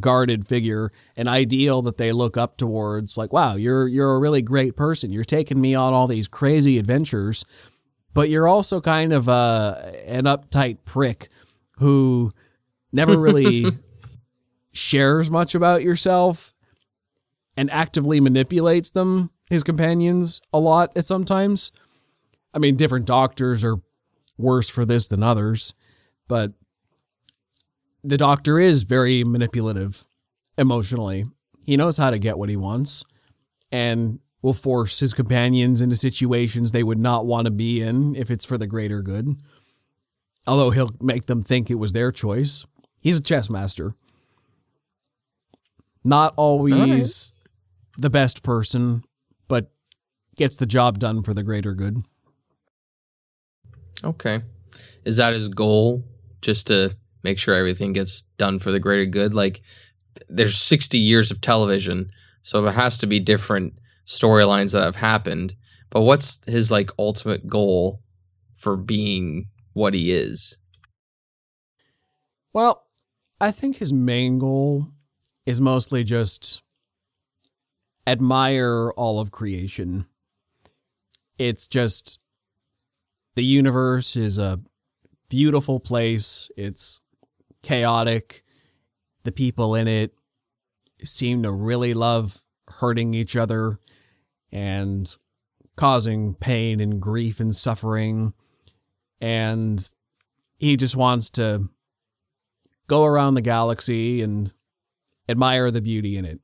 [0.00, 3.16] guarded figure, an ideal that they look up towards.
[3.16, 5.12] Like, wow, you're you're a really great person.
[5.12, 7.44] You're taking me on all these crazy adventures,
[8.12, 11.28] but you're also kind of uh, an uptight prick
[11.78, 12.32] who
[12.92, 13.66] never really
[14.72, 16.54] shares much about yourself
[17.56, 21.70] and actively manipulates them, his companions, a lot at sometimes.
[22.54, 23.76] I mean, different doctors are
[24.38, 25.74] worse for this than others,
[26.28, 26.52] but
[28.02, 30.06] the doctor is very manipulative
[30.58, 31.24] emotionally.
[31.64, 33.04] He knows how to get what he wants
[33.70, 38.30] and will force his companions into situations they would not want to be in if
[38.30, 39.36] it's for the greater good.
[40.46, 42.66] Although he'll make them think it was their choice.
[43.00, 43.94] He's a chess master.
[46.02, 47.34] Not always
[47.96, 49.04] the best person,
[49.46, 49.70] but
[50.36, 51.98] gets the job done for the greater good.
[54.04, 54.40] Okay.
[55.04, 56.04] Is that his goal?
[56.40, 59.34] Just to make sure everything gets done for the greater good?
[59.34, 59.62] Like,
[60.28, 62.10] there's 60 years of television,
[62.40, 63.74] so there has to be different
[64.06, 65.54] storylines that have happened.
[65.90, 68.02] But what's his, like, ultimate goal
[68.54, 70.58] for being what he is?
[72.52, 72.86] Well,
[73.40, 74.88] I think his main goal
[75.46, 76.62] is mostly just
[78.06, 80.06] admire all of creation.
[81.38, 82.20] It's just
[83.34, 84.60] the universe is a
[85.28, 86.50] beautiful place.
[86.56, 87.00] It's
[87.62, 88.42] chaotic.
[89.24, 90.14] The people in it
[91.02, 93.78] seem to really love hurting each other
[94.50, 95.14] and
[95.76, 98.34] causing pain and grief and suffering.
[99.20, 99.82] And
[100.58, 101.70] he just wants to
[102.86, 104.52] go around the galaxy and
[105.28, 106.40] admire the beauty in it,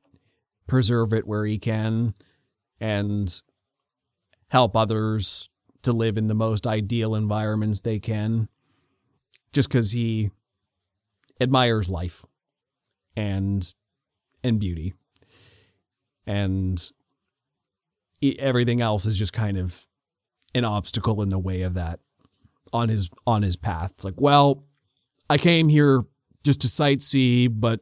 [0.66, 2.14] preserve it where he can,
[2.81, 3.42] and
[4.51, 5.51] help others
[5.88, 8.48] to live in the most ideal environments they can
[9.53, 10.31] just because he
[11.40, 12.24] admires life
[13.16, 13.72] and
[14.44, 14.94] and beauty.
[16.27, 16.90] And
[18.22, 19.87] everything else is just kind of
[20.55, 22.01] an obstacle in the way of that
[22.72, 23.92] on his on his path.
[23.92, 24.64] It's like well
[25.31, 26.03] i came here
[26.44, 27.81] just to sightsee but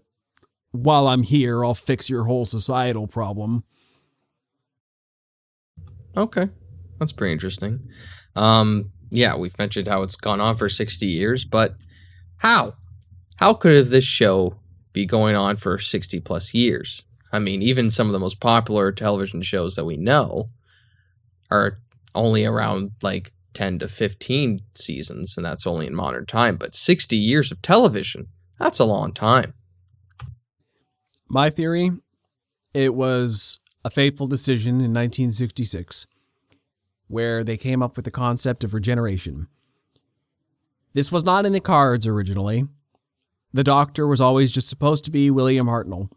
[0.72, 3.64] while i'm here i'll fix your whole societal problem.
[6.16, 6.48] Okay,
[6.98, 7.88] that's pretty interesting.
[8.34, 11.74] Um, yeah, we've mentioned how it's gone on for 60 years, but
[12.38, 12.74] how?
[13.36, 14.56] How could this show
[14.92, 17.04] be going on for 60 plus years?
[17.32, 20.46] I mean, even some of the most popular television shows that we know
[21.50, 21.78] are
[22.14, 26.56] only around like 10 to 15 seasons, and that's only in modern time.
[26.56, 28.28] But 60 years of television,
[28.58, 29.54] that's a long time.
[31.28, 31.90] My theory
[32.76, 36.06] it was a fateful decision in 1966
[37.08, 39.48] where they came up with the concept of regeneration.
[40.92, 42.66] This was not in the cards originally.
[43.52, 46.10] The doctor was always just supposed to be William Hartnell.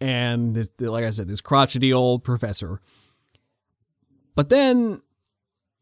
[0.00, 2.80] And this, like I said, this crotchety old professor.
[4.34, 5.02] But then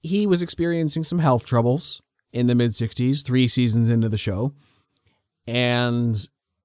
[0.03, 2.01] he was experiencing some health troubles
[2.33, 4.55] in the mid 60s, three seasons into the show.
[5.47, 6.17] And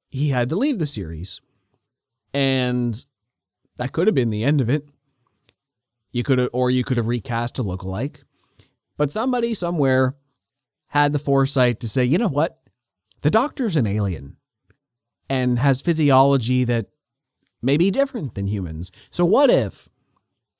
[0.10, 1.42] he had to leave the series.
[2.34, 3.06] And
[3.78, 4.92] that could have been the end of it.
[6.12, 8.18] You could have, or you could have recast a lookalike.
[8.98, 10.16] But somebody somewhere
[10.88, 12.60] had the foresight to say, you know what?
[13.22, 14.38] The doctor's an alien
[15.30, 16.88] and has physiology that
[17.62, 18.92] may be different than humans.
[19.10, 19.88] So what if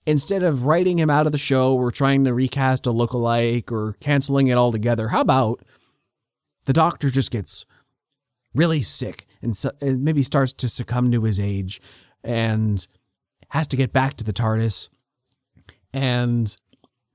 [0.06, 3.98] instead of writing him out of the show or trying to recast a lookalike or
[4.00, 5.64] canceling it altogether, how about
[6.66, 7.66] the doctor just gets
[8.54, 11.82] really sick and, and maybe starts to succumb to his age
[12.24, 12.88] and
[13.50, 14.90] has to get back to the TARDIS,
[15.94, 16.56] and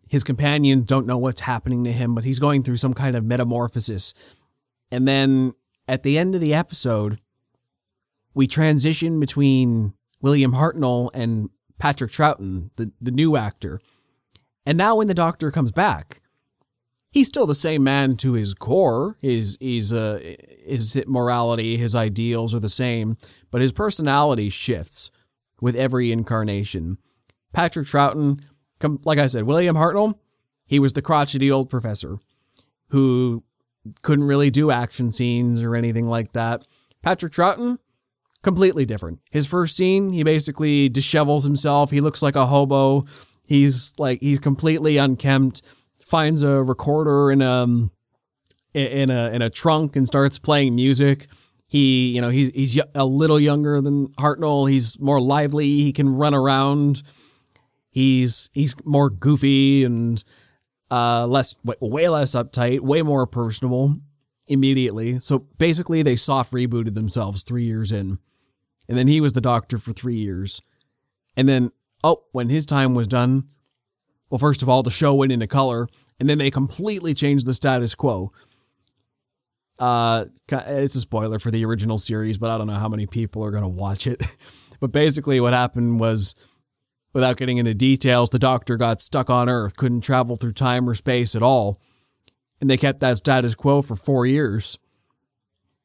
[0.08, 3.24] his companions don't know what's happening to him, but he's going through some kind of
[3.24, 4.14] metamorphosis.
[4.90, 5.54] And then
[5.88, 7.18] at the end of the episode,
[8.34, 13.80] we transition between William Hartnell and Patrick Troughton, the, the new actor.
[14.64, 16.20] And now when the Doctor comes back,
[17.10, 19.16] he's still the same man to his core.
[19.20, 20.34] His his uh,
[20.64, 23.16] his morality, his ideals are the same,
[23.50, 25.10] but his personality shifts
[25.60, 26.98] with every incarnation.
[27.52, 28.40] Patrick Troughton,
[29.04, 30.14] like I said, William Hartnell,
[30.66, 32.18] he was the crotchety old professor
[32.88, 33.42] who
[34.02, 36.66] couldn't really do action scenes or anything like that.
[37.02, 37.78] Patrick Troughton,
[38.42, 39.20] completely different.
[39.30, 41.90] His first scene, he basically dishevels himself.
[41.90, 43.04] He looks like a hobo.
[43.46, 45.62] He's like he's completely unkempt.
[46.00, 47.90] Finds a recorder in a um,
[48.74, 51.28] in a in a trunk and starts playing music.
[51.68, 54.70] He, you know, he's he's a little younger than Hartnell.
[54.70, 55.66] He's more lively.
[55.82, 57.02] He can run around.
[57.96, 60.22] He's he's more goofy and
[60.90, 63.96] uh, less way less uptight, way more personable
[64.46, 65.18] immediately.
[65.18, 68.18] So basically, they soft rebooted themselves three years in,
[68.86, 70.60] and then he was the Doctor for three years,
[71.38, 71.72] and then
[72.04, 73.44] oh, when his time was done,
[74.28, 75.88] well, first of all, the show went into color,
[76.20, 78.30] and then they completely changed the status quo.
[79.78, 83.42] Uh, it's a spoiler for the original series, but I don't know how many people
[83.42, 84.22] are going to watch it.
[84.80, 86.34] but basically, what happened was,
[87.16, 90.92] without getting into details, the Doctor got stuck on Earth, couldn't travel through time or
[90.92, 91.80] space at all,
[92.60, 94.78] and they kept that status quo for four years.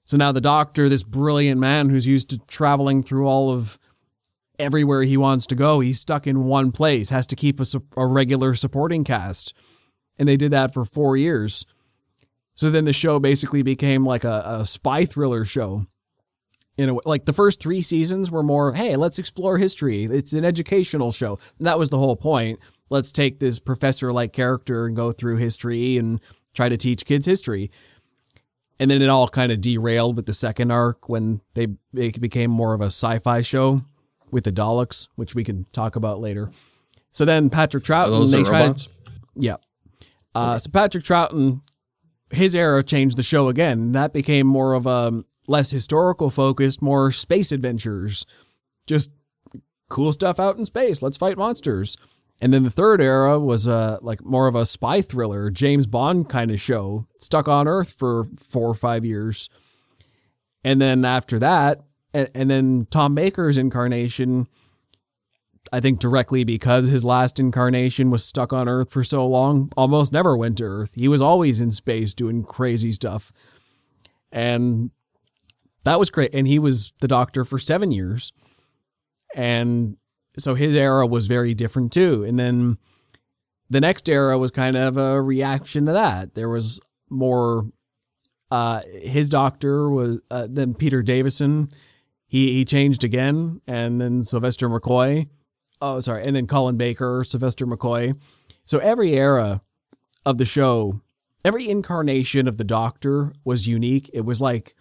[0.04, 3.80] So now the Doctor, this brilliant man who's used to traveling through all of
[4.60, 7.65] everywhere he wants to go, he's stuck in one place, has to keep a,
[7.96, 9.54] a regular supporting cast.
[10.20, 11.65] And they did that for four years.
[12.56, 15.86] So then the show basically became like a, a spy thriller show.
[16.82, 20.06] You know, like the first three seasons were more, hey, let's explore history.
[20.06, 21.38] It's an educational show.
[21.60, 22.60] And that was the whole point.
[22.89, 26.20] Let's take this professor like character and go through history and
[26.56, 27.70] try to teach kids history.
[28.80, 32.50] And then it all kind of derailed with the second arc when they it became
[32.50, 33.84] more of a sci-fi show
[34.32, 36.50] with the Daleks, which we can talk about later.
[37.12, 38.89] So then Patrick Troughton, those they tried, robots?
[39.36, 39.58] yeah.
[40.34, 41.62] Uh, so Patrick Troughton
[42.32, 43.91] his era changed the show again.
[43.91, 48.26] That became more of a less historical focused, more space adventures.
[48.88, 49.12] Just
[49.90, 51.02] cool stuff out in space.
[51.02, 51.98] Let's fight monsters.
[52.40, 56.28] And then the third era was a like more of a spy thriller, James Bond
[56.28, 59.48] kind of show, stuck on Earth for four or five years.
[60.64, 61.82] And then after that,
[62.14, 64.48] and, and then Tom Baker's incarnation,
[65.72, 70.12] I think directly because his last incarnation was stuck on Earth for so long, almost
[70.12, 70.96] never went to Earth.
[70.96, 73.32] He was always in space doing crazy stuff.
[74.32, 74.90] And
[75.84, 76.34] that was great.
[76.34, 78.34] And he was the doctor for seven years.
[79.36, 79.98] And
[80.38, 82.24] so his era was very different too.
[82.24, 82.78] And then
[83.70, 86.36] the next era was kind of a reaction to that.
[86.36, 87.67] There was more,
[88.50, 91.70] uh, his doctor was, uh, then Peter Davison.
[92.28, 93.62] He, he changed again.
[93.67, 95.28] And then Sylvester McCoy
[95.82, 98.20] oh sorry, and then Colin Baker, Sylvester McCoy.
[98.65, 99.62] So every era
[100.26, 101.02] of the show,
[101.44, 104.10] every incarnation of the Doctor was unique.
[104.13, 104.76] It was like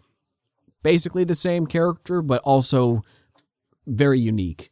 [0.82, 3.02] basically the same character, but also
[3.86, 4.70] very unique.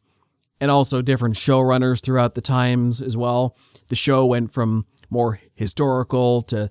[0.61, 3.55] And also different showrunners throughout the times as well.
[3.87, 6.69] The show went from more historical to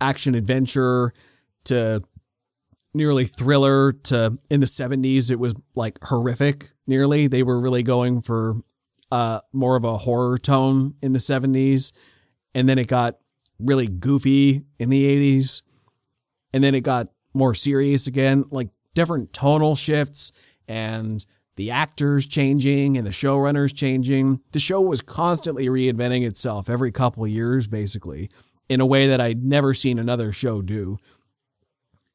[0.00, 1.12] action adventure
[1.64, 2.02] to
[2.94, 8.22] nearly thriller to in the 70s it was like horrific nearly they were really going
[8.22, 8.62] for
[9.10, 11.92] uh, more of a horror tone in the 70s.
[12.54, 13.18] And then it got
[13.58, 15.62] really goofy in the 80s.
[16.52, 17.08] And then it got
[17.38, 20.32] more serious again, like different tonal shifts
[20.66, 21.24] and
[21.56, 24.42] the actors changing and the showrunners changing.
[24.52, 28.28] The show was constantly reinventing itself every couple years, basically,
[28.68, 30.98] in a way that I'd never seen another show do.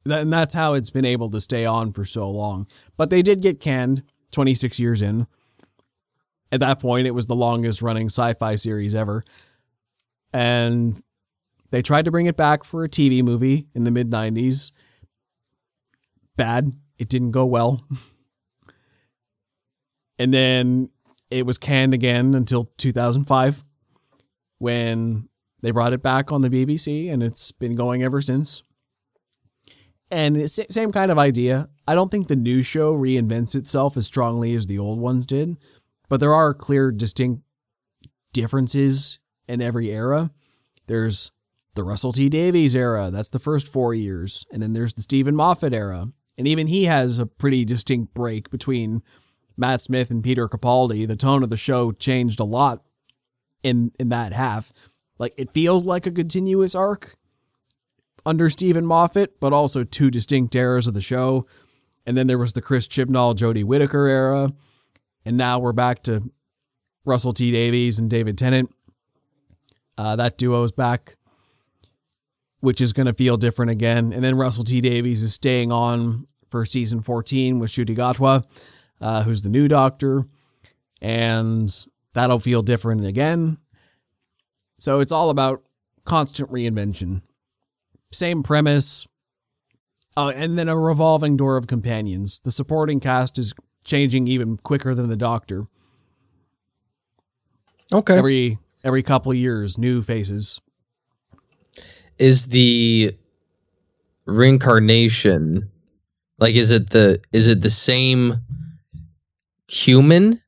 [0.06, 2.68] And that's how it's been able to stay on for so long.
[2.98, 5.28] But they did get canned 26 years in.
[6.52, 9.24] At that point, it was the longest running sci fi series ever.
[10.34, 11.02] And
[11.72, 14.72] they tried to bring it back for a TV movie in the mid 90s.
[16.36, 16.74] Bad.
[16.98, 17.86] It didn't go well.
[20.20, 20.90] and then
[21.30, 23.64] it was canned again until 2005
[24.60, 25.28] when
[25.62, 28.64] they brought it back on the BBC and it's been going ever since.
[30.12, 31.70] And same kind of idea.
[31.88, 35.58] I don't think the new show reinvents itself as strongly as the old ones did,
[36.08, 37.42] but there are clear, distinct
[38.32, 40.30] differences in every era.
[40.86, 41.32] There's
[41.76, 44.46] the Russell T Davies era, that's the first four years.
[44.52, 46.08] And then there's the Steven Moffat era.
[46.38, 49.04] And even he has a pretty distinct break between
[49.56, 51.08] Matt Smith and Peter Capaldi.
[51.08, 52.84] The tone of the show changed a lot
[53.62, 54.74] in in that half.
[55.20, 57.16] Like it feels like a continuous arc
[58.26, 61.46] under Steven Moffat, but also two distinct eras of the show.
[62.06, 64.52] And then there was the Chris Chibnall, Jodie Whittaker era.
[65.26, 66.32] And now we're back to
[67.06, 68.74] Russell T Davies and David Tennant.
[69.98, 71.18] Uh, that duo is back,
[72.64, 74.14] which is going to feel different again.
[74.14, 78.46] And then Russell T Davies is staying on for season 14 with Ncuti Gatwa,
[79.02, 80.28] uh, who's the new doctor.
[81.02, 81.70] And
[82.14, 83.58] that'll feel different again.
[84.78, 85.62] So it's all about
[86.06, 87.24] constant reinvention.
[88.14, 89.08] Same premise.
[90.16, 92.40] Uh, and then a revolving door of companions.
[92.40, 95.68] The supporting cast is changing even quicker than the Doctor.
[97.92, 98.18] Okay.
[98.18, 100.62] Every every couple years, new faces.
[102.18, 103.16] Is the
[104.26, 105.70] reincarnation
[106.40, 108.36] like is it the is it the same
[109.70, 110.40] human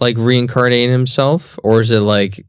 [0.00, 2.46] like reincarnating himself or is it like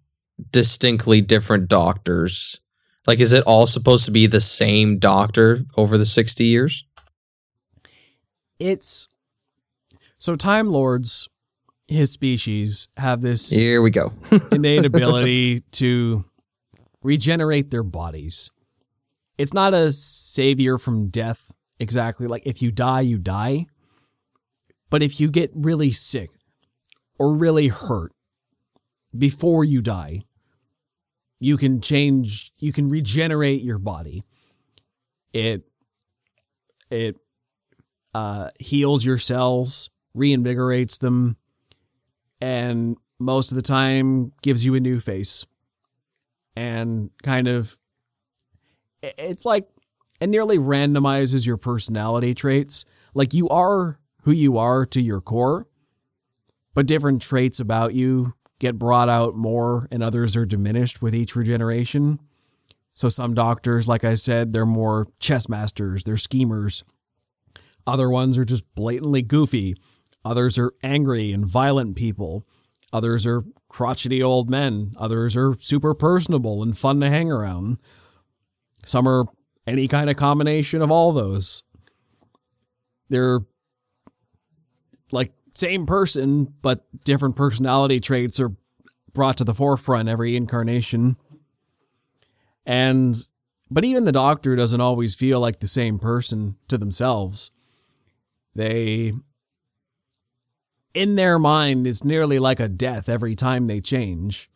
[0.51, 2.59] distinctly different doctors?
[3.05, 6.85] Like is it all supposed to be the same doctor over the 60 years?
[8.59, 9.07] It's
[10.17, 11.27] so Time Lords,
[11.87, 14.11] his species, have this Here we go.
[14.51, 16.23] innate ability to
[17.03, 18.49] regenerate their bodies.
[19.37, 22.27] It's not a savior from death exactly.
[22.27, 23.67] Like if you die, you die.
[24.89, 26.29] But if you get really sick
[27.17, 28.13] or really hurt
[29.17, 30.21] before you die,
[31.39, 34.23] you can change, you can regenerate your body.
[35.33, 35.63] It,
[36.89, 37.17] it,
[38.13, 41.37] uh, heals your cells reinvigorates them,
[42.41, 45.45] and most of the time gives you a new face.
[46.55, 47.77] And kind of,
[49.01, 49.67] it's like,
[50.21, 52.85] it nearly randomizes your personality traits.
[53.13, 55.67] Like you are who you are to your core,
[56.73, 61.35] but different traits about you get brought out more and others are diminished with each
[61.35, 62.19] regeneration.
[62.93, 66.83] So some doctors, like I said, they're more chess masters, they're schemers.
[67.85, 69.75] Other ones are just blatantly goofy.
[70.23, 72.45] Others are angry and violent people.
[72.93, 74.93] Others are crotchety old men.
[74.97, 77.79] Others are super personable and fun to hang around.
[78.85, 79.25] Some are
[79.65, 81.63] any kind of combination of all those.
[83.09, 83.41] They're
[85.11, 88.55] like same person, but different personality traits are
[89.11, 91.17] brought to the forefront every incarnation.
[92.65, 93.15] And
[93.71, 97.49] but even the doctor doesn't always feel like the same person to themselves.
[98.53, 99.13] They
[100.93, 104.49] in their mind, it's nearly like a death every time they change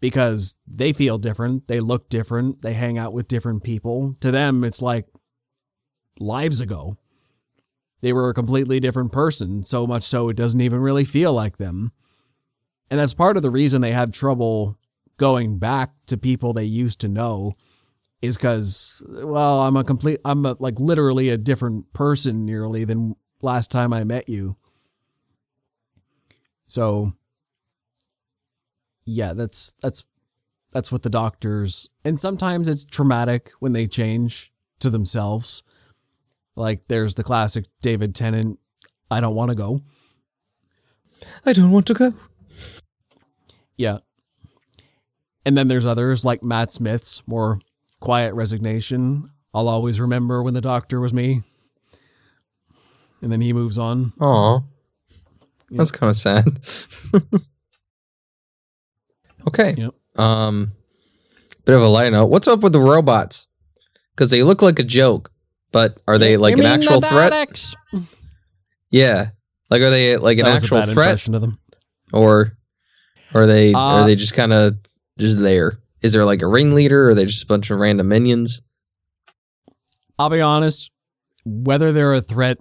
[0.00, 4.14] because they feel different, they look different, they hang out with different people.
[4.20, 5.06] To them, it's like
[6.18, 6.96] lives ago.
[8.02, 11.56] They were a completely different person, so much so it doesn't even really feel like
[11.56, 11.92] them.
[12.90, 14.78] And that's part of the reason they have trouble
[15.16, 17.54] going back to people they used to know
[18.20, 23.16] is because, well, I'm a complete, I'm a, like literally a different person nearly than
[23.40, 24.56] last time I met you.
[26.66, 27.12] So
[29.04, 30.04] yeah, that's that's
[30.72, 35.62] that's what the doctors and sometimes it's traumatic when they change to themselves.
[36.56, 38.58] Like there's the classic David Tennant,
[39.10, 39.82] I don't want to go.
[41.46, 42.10] I don't want to go.
[43.76, 43.98] Yeah.
[45.46, 47.60] And then there's others like Matt Smith's more
[48.00, 49.30] quiet resignation.
[49.52, 51.42] I'll always remember when the doctor was me.
[53.20, 54.12] And then he moves on.
[54.20, 54.60] Aw.
[55.70, 56.44] That's kind of sad.
[59.48, 59.74] okay.
[59.76, 59.94] Yep.
[60.18, 60.72] Um,
[61.64, 62.26] bit of a light note.
[62.26, 63.48] What's up with the robots?
[64.14, 65.30] Because they look like a joke,
[65.72, 67.74] but are they like You an actual the threat?
[68.90, 69.30] Yeah.
[69.70, 71.58] Like, are they like an That was a actual threat, of them.
[72.12, 72.56] or
[73.32, 74.76] are they Uh, are they just kind of
[75.18, 75.78] just there?
[76.02, 78.60] Is there like a ringleader, or are they just a bunch of random minions?
[80.18, 80.90] I'll be honest,
[81.44, 82.58] whether they're a threat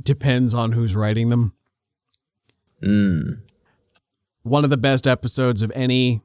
[0.00, 1.54] depends on who's writing them.
[2.82, 3.42] Mm.
[4.42, 6.22] One of the best episodes of any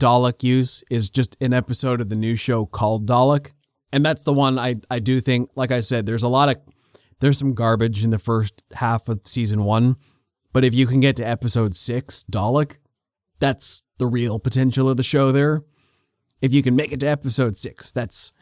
[0.00, 3.50] Dalek use is just an episode of the new show called Dalek.
[3.92, 6.56] And that's the one I, I do think, like I said, there's a lot of,
[7.20, 9.96] there's some garbage in the first half of season one.
[10.52, 12.76] But if you can get to episode six, Dalek,
[13.38, 15.62] that's the real potential of the show there.
[16.40, 18.32] If you can make it to episode six, that's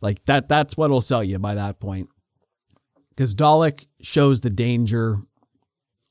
[0.00, 2.08] like that, that's what'll sell you by that point.
[3.10, 5.16] Because Dalek shows the danger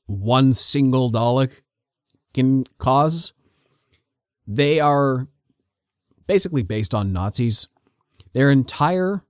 [0.08, 1.60] one single Dalek
[2.34, 3.32] can cause.
[4.46, 5.28] They are
[6.26, 7.68] basically based on Nazis.
[8.32, 9.22] Their entire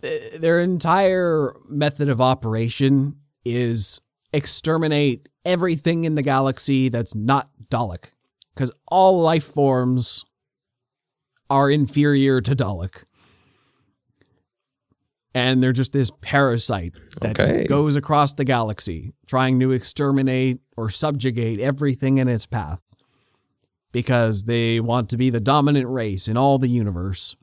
[0.00, 4.00] their entire method of operation is
[4.32, 8.06] exterminate everything in the galaxy that's not Dalek.
[8.52, 10.24] Because all life forms
[11.48, 13.04] are inferior to Dalek.
[15.34, 17.64] And they're just this parasite that Okay.
[17.66, 22.82] goes across the galaxy, trying to exterminate or subjugate everything in its path.
[23.92, 27.36] Because they want to be the dominant race in all the universe.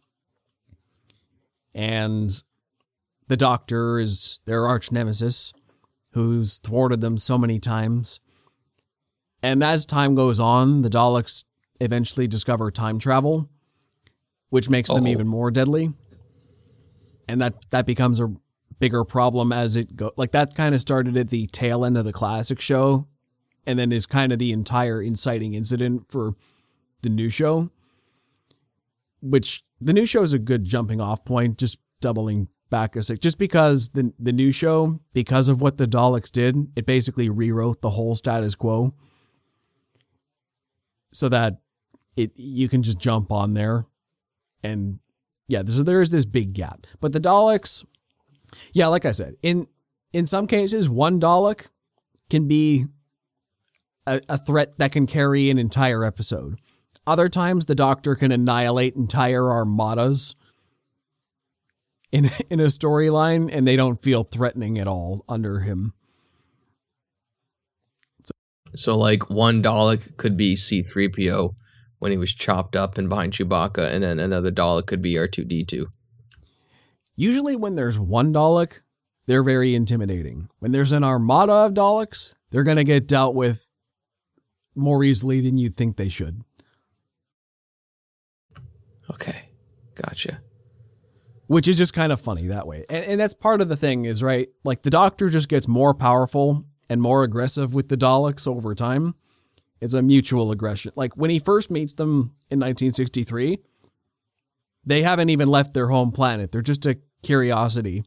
[1.74, 2.42] And
[3.28, 5.54] the Doctor is their arch nemesis,
[6.14, 8.20] who's thwarted them so many times.
[9.44, 11.44] And as time goes on, the Daleks
[11.80, 13.50] eventually discover time travel,
[14.50, 15.08] which makes them Oh.
[15.08, 15.92] even more deadly.
[17.30, 18.34] And that that becomes a
[18.80, 20.12] bigger problem as it go.
[20.18, 23.08] Like that kind of started at the tail end of the classic show,
[23.68, 26.34] and then is kind of the entire inciting incident for
[27.04, 27.70] the new show.
[29.22, 33.20] Which the new show is a good jumping off point, just doubling back a sec.
[33.20, 37.82] Just because the the new show, because of what the Daleks did, it basically rewrote
[37.82, 38.96] the whole status quo
[41.12, 41.60] so that
[42.16, 43.86] it you can just jump on there
[44.64, 45.00] and
[45.50, 46.88] yeah so there is this big gap.
[47.02, 47.86] But the daleks
[48.74, 49.68] yeah like i said in
[50.12, 51.68] in some cases one dalek
[52.30, 52.86] can be
[54.08, 56.60] a, a threat that can carry an entire episode.
[57.06, 60.36] Other times the doctor can annihilate entire armadas
[62.12, 65.94] in in a storyline and they don't feel threatening at all under him.
[68.76, 71.56] So, like, one Dalek could be C3PO
[72.00, 75.86] when he was chopped up and behind Chewbacca, and then another Dalek could be R2D2.
[77.16, 78.80] Usually, when there's one Dalek,
[79.28, 80.50] they're very intimidating.
[80.60, 83.70] When there's an armada of Daleks, they're going to get dealt with
[84.74, 86.42] more easily than you'd think they should.
[89.12, 89.50] Okay.
[90.02, 90.42] Gotcha.
[91.48, 92.86] Which is just kind of funny that way.
[92.90, 94.50] And, and that's part of the thing, is right?
[94.64, 99.16] Like the Doctor just gets more powerful and more aggressive with the Daleks over time.
[99.82, 100.92] It's a mutual aggression.
[100.96, 103.60] Like when he first meets them in 1963,
[104.86, 106.52] they haven't even left their home planet.
[106.52, 108.04] They're just a curiosity.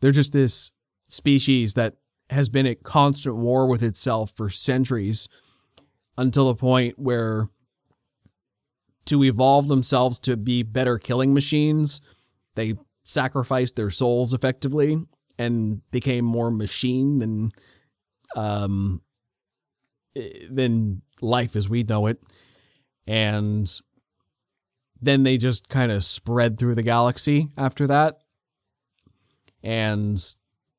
[0.00, 0.70] They're just this
[1.08, 1.96] species that
[2.30, 5.28] has been at constant war with itself for centuries
[6.16, 7.48] until the point where
[9.06, 12.00] to evolve themselves to be better killing machines,
[12.54, 15.04] they sacrificed their souls effectively
[15.38, 17.52] and became more machine than
[18.36, 19.02] um
[20.50, 22.22] than life as we know it.
[23.06, 23.70] And
[25.00, 28.18] then they just kind of spread through the galaxy after that.
[29.62, 30.18] And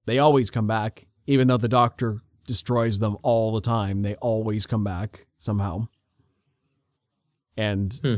[0.05, 4.01] They always come back, even though the Doctor destroys them all the time.
[4.01, 5.87] They always come back somehow.
[7.55, 8.15] And Hmm.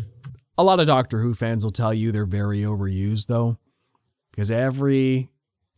[0.57, 3.59] a lot of Doctor Who fans will tell you they're very overused, though,
[4.31, 5.29] because every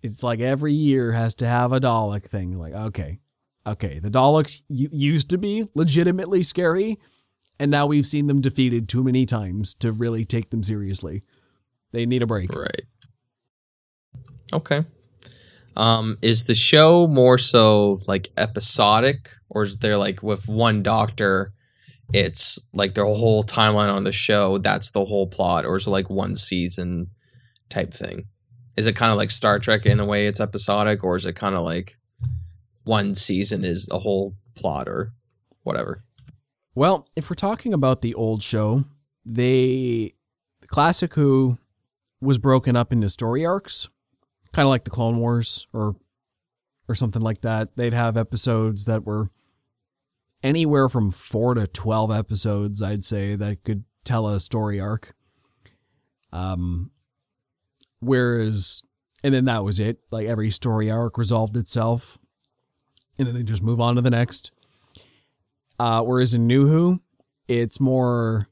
[0.02, 2.58] it's like every year has to have a Dalek thing.
[2.58, 3.20] Like, okay,
[3.68, 6.98] okay, the Daleks used to be legitimately scary,
[7.60, 11.24] and now we've seen them defeated too many times to really take them seriously.
[11.92, 12.54] They need a break.
[12.54, 12.84] Right.
[14.54, 14.84] Okay.
[15.76, 21.54] Um, is the show more so like episodic, or is there like with one doctor,
[22.14, 25.92] it's like the whole timeline on the show, that's the whole plot, or is it
[25.92, 27.08] like one season
[27.70, 28.26] type thing?
[28.76, 31.36] Is it kind of like Star Trek in a way it's episodic, or is it
[31.36, 31.98] kind of like
[32.88, 35.14] one season is the whole plot or
[35.64, 36.04] whatever?
[36.74, 38.86] Well, if we're talking about the old show,
[39.26, 40.14] they
[40.62, 41.60] the classic Who
[42.22, 43.90] was broken up into story arcs,
[44.54, 45.96] kind of like the Clone Wars or
[46.88, 47.76] or something like that.
[47.76, 49.28] They'd have episodes that were
[50.42, 55.14] anywhere from 4 to 12 episodes, I'd say, that could tell a story arc.
[56.32, 56.92] Um
[58.00, 58.84] whereas
[59.24, 60.00] and then that was it.
[60.12, 62.18] Like every story arc resolved itself.
[63.18, 64.52] And then they just move on to the next.
[65.80, 67.02] Uh, whereas in New Who,
[67.48, 68.48] it's more.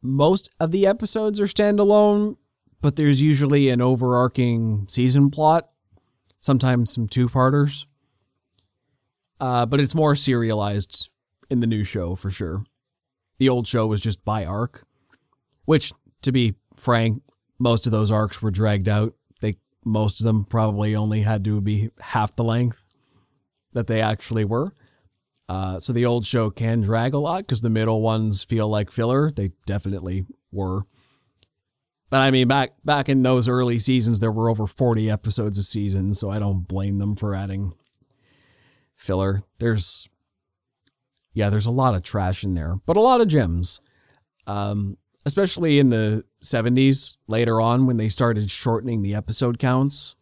[0.00, 2.36] Most of the episodes are standalone,
[2.80, 5.70] but there's usually an overarching season plot,
[6.40, 7.86] sometimes some two parters.
[9.40, 11.10] Uh, but it's more serialized
[11.50, 12.64] in the new show for sure.
[13.38, 14.86] The old show was just by arc,
[15.64, 15.92] which,
[16.22, 17.22] to be frank,
[17.58, 19.14] most of those arcs were dragged out.
[19.84, 22.84] Most of them probably only had to be half the length
[23.72, 24.74] that they actually were.
[25.48, 28.90] Uh, so the old show can drag a lot because the middle ones feel like
[28.90, 29.30] filler.
[29.30, 30.82] They definitely were.
[32.10, 35.62] But I mean, back back in those early seasons, there were over forty episodes a
[35.62, 37.72] season, so I don't blame them for adding
[38.94, 39.40] filler.
[39.58, 40.08] There's,
[41.32, 43.80] yeah, there's a lot of trash in there, but a lot of gems.
[44.46, 50.16] Um, especially in the '70s, later on when they started shortening the episode counts.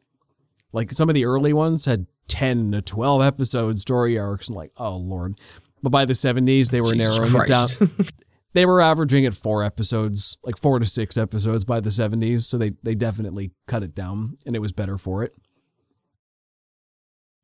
[0.73, 4.71] Like some of the early ones had 10 to 12 episode story arcs and like
[4.77, 5.35] oh lord
[5.83, 8.07] but by the 70s they were Jesus narrowing it down
[8.53, 12.57] they were averaging at four episodes like four to six episodes by the 70s so
[12.57, 15.35] they they definitely cut it down and it was better for it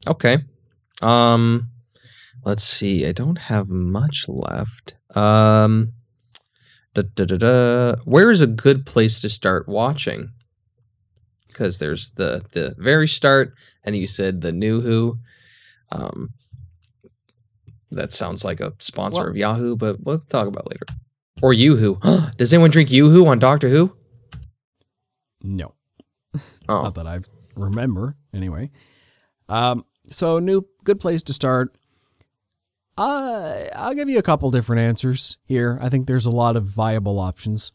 [0.07, 0.37] Okay.
[1.03, 1.71] Um
[2.45, 3.07] let's see.
[3.07, 4.95] I don't have much left.
[5.15, 5.93] Um
[7.03, 7.97] da, da, da, da.
[8.05, 10.31] where is a good place to start watching?
[11.55, 15.19] Cuz there's the the very start and you said the new who
[15.93, 16.31] um
[17.91, 20.87] that sounds like a sponsor Well- of Yahoo, but we'll talk about it later.
[21.43, 21.99] Or Yoo-hoo.
[22.39, 23.95] Does anyone drink Yoo-hoo on Doctor Who?
[25.43, 25.75] no
[26.69, 27.21] Oh, not that i
[27.55, 28.71] remember anyway
[29.49, 31.75] um so new good place to start
[32.99, 36.65] uh, i'll give you a couple different answers here i think there's a lot of
[36.65, 37.73] viable options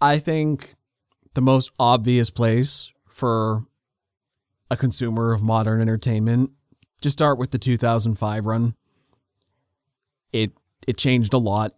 [0.00, 0.74] i think
[1.34, 3.64] the most obvious place for
[4.70, 6.50] a consumer of modern entertainment
[7.00, 8.74] just start with the 2005 run
[10.32, 10.52] it
[10.86, 11.72] it changed a lot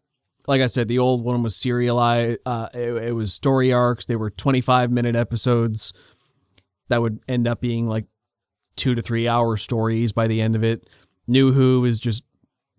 [0.46, 2.40] like I said, the old one was serialized.
[2.44, 4.06] Uh, it, it was story arcs.
[4.06, 5.92] They were 25 minute episodes
[6.88, 8.06] that would end up being like
[8.76, 10.88] two to three hour stories by the end of it.
[11.26, 12.24] New Who is just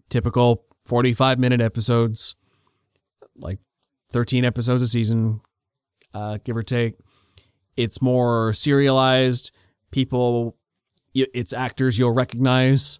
[0.09, 2.35] typical 45 minute episodes,
[3.37, 3.59] like
[4.11, 5.41] 13 episodes a season,
[6.13, 6.95] uh, give or take.
[7.75, 9.51] It's more serialized.
[9.91, 10.57] People,
[11.13, 12.99] it's actors you'll recognize.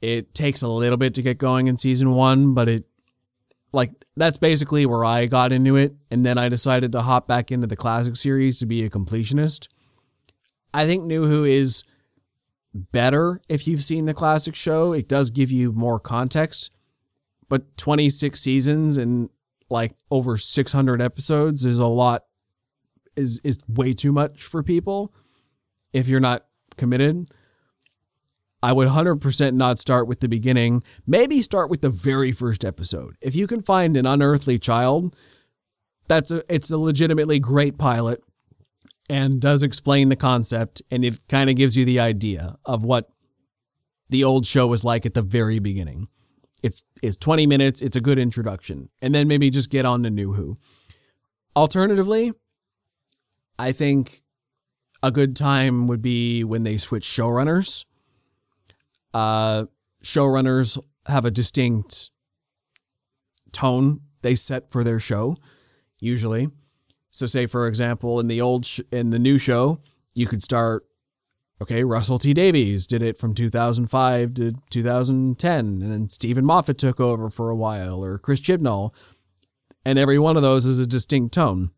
[0.00, 2.84] It takes a little bit to get going in season one, but it
[3.72, 7.50] like that's basically where I got into it, and then I decided to hop back
[7.50, 9.68] into the classic series to be a completionist.
[10.72, 11.82] I think New Who is
[12.74, 14.92] better if you've seen the classic show.
[14.92, 16.70] It does give you more context,
[17.48, 19.30] but 26 seasons and
[19.70, 22.24] like over 600 episodes is a lot
[23.16, 25.14] is is way too much for people
[25.92, 26.46] if you're not
[26.76, 27.28] committed.
[28.62, 30.82] I would 100% not start with the beginning.
[31.06, 33.14] Maybe start with the very first episode.
[33.20, 35.14] If you can find an unearthly child,
[36.08, 38.22] that's a it's a legitimately great pilot
[39.08, 43.10] and does explain the concept and it kind of gives you the idea of what
[44.08, 46.08] the old show was like at the very beginning.
[46.62, 48.88] It's it's 20 minutes, it's a good introduction.
[49.02, 50.56] And then maybe just get on to New Who.
[51.54, 52.32] Alternatively,
[53.58, 54.22] I think
[55.02, 57.84] a good time would be when they switch showrunners
[59.14, 59.66] uh,
[60.02, 60.76] showrunners
[61.06, 62.10] have a distinct
[63.52, 65.36] tone they set for their show,
[66.00, 66.48] usually.
[67.14, 69.78] So, say for example, in the old sh- in the new show,
[70.16, 70.84] you could start
[71.62, 76.98] okay, Russell T Davies did it from 2005 to 2010 and then Steven Moffat took
[76.98, 78.90] over for a while or Chris Chibnall
[79.84, 81.70] and every one of those is a distinct tone.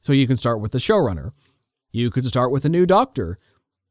[0.00, 1.30] So you can start with the showrunner.
[1.92, 3.38] You could start with a new doctor,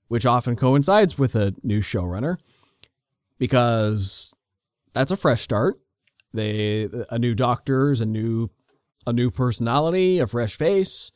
[0.10, 2.36] which often coincides with a new showrunner
[3.40, 4.34] because
[4.92, 5.78] that's a fresh start.
[6.34, 8.50] They a new doctor is a new
[9.06, 11.12] a new personality, a fresh face.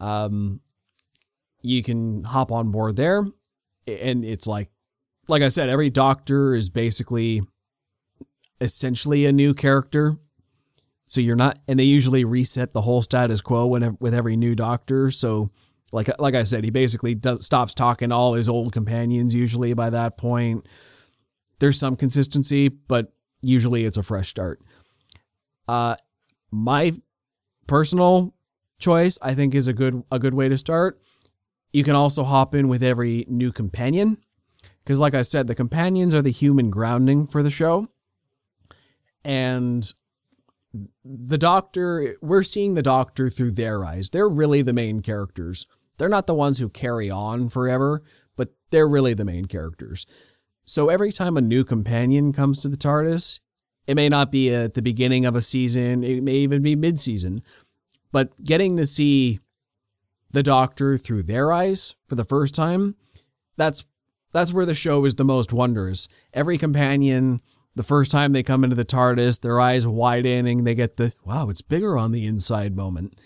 [0.00, 0.60] Um,
[1.62, 3.26] you can hop on board there,
[3.86, 4.70] and it's like,
[5.28, 7.42] like I said, every doctor is basically
[8.60, 10.16] essentially a new character.
[11.06, 14.54] So you're not, and they usually reset the whole status quo when, with every new
[14.54, 15.10] doctor.
[15.10, 15.48] So,
[15.92, 19.34] like like I said, he basically does, stops talking to all his old companions.
[19.34, 20.66] Usually by that point,
[21.60, 24.62] there's some consistency, but usually it's a fresh start.
[25.68, 25.96] Uh,
[26.50, 26.92] my
[27.66, 28.34] personal
[28.78, 31.00] choice, I think, is a good a good way to start.
[31.72, 34.18] You can also hop in with every new companion,
[34.84, 37.88] because, like I said, the companions are the human grounding for the show,
[39.24, 39.92] and
[41.04, 42.16] the Doctor.
[42.22, 44.10] We're seeing the Doctor through their eyes.
[44.10, 45.66] They're really the main characters.
[45.98, 48.02] They're not the ones who carry on forever,
[48.36, 50.06] but they're really the main characters.
[50.64, 53.40] So every time a new companion comes to the TARDIS,
[53.86, 56.98] it may not be at the beginning of a season, it may even be mid
[56.98, 57.42] season,
[58.12, 59.40] but getting to see
[60.30, 62.96] the Doctor through their eyes for the first time,
[63.56, 63.84] that's
[64.32, 66.08] that's where the show is the most wondrous.
[66.34, 67.40] Every companion,
[67.74, 71.48] the first time they come into the TARDIS, their eyes widening, they get the wow,
[71.48, 73.18] it's bigger on the inside moment.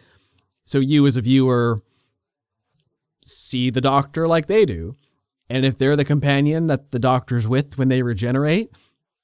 [0.64, 1.78] So you as a viewer
[3.24, 4.96] see the Doctor like they do.
[5.48, 8.70] And if they're the companion that the doctor's with when they regenerate,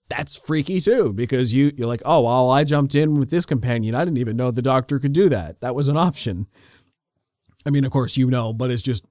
[0.08, 3.94] that's freaky too, because you, you're like, oh, well, I jumped in with this companion.
[3.94, 5.60] I didn't even know the doctor could do that.
[5.60, 6.46] That was an option.
[7.66, 9.06] I mean, of course, you know, but it's just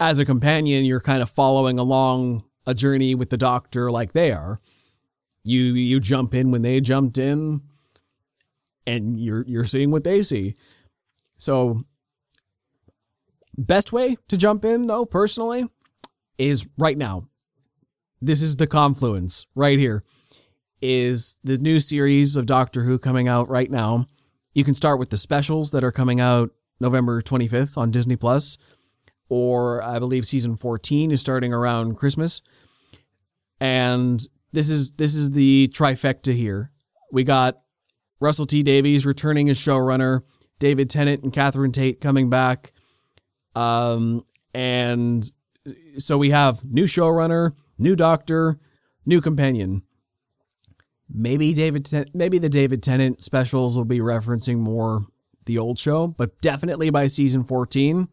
[0.00, 4.32] as a companion, you're kind of following along a journey with the doctor like they
[4.32, 4.60] are.
[5.42, 7.60] You you jump in when they jumped in,
[8.86, 10.54] and you're you're seeing what they see.
[11.36, 11.80] So,
[13.56, 15.68] best way to jump in, though, personally,
[16.38, 17.28] is right now.
[18.24, 20.02] This is the confluence right here.
[20.80, 24.06] Is the new series of Doctor Who coming out right now?
[24.54, 26.48] You can start with the specials that are coming out
[26.80, 28.56] November 25th on Disney Plus,
[29.28, 32.40] or I believe season 14 is starting around Christmas.
[33.60, 36.72] And this is this is the trifecta here.
[37.12, 37.60] We got
[38.20, 40.22] Russell T Davies returning as showrunner,
[40.58, 42.72] David Tennant and Catherine Tate coming back,
[43.54, 45.30] um, and
[45.98, 48.58] so we have new showrunner, new doctor,
[49.06, 49.82] new companion.
[51.08, 55.02] Maybe David, Ten- maybe the David Tennant specials will be referencing more
[55.46, 58.08] the old show, but definitely by season 14,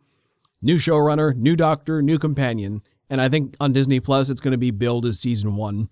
[0.61, 2.81] new showrunner, new doctor, new companion.
[3.09, 5.89] And I think on Disney Plus, it's going to be billed as season one,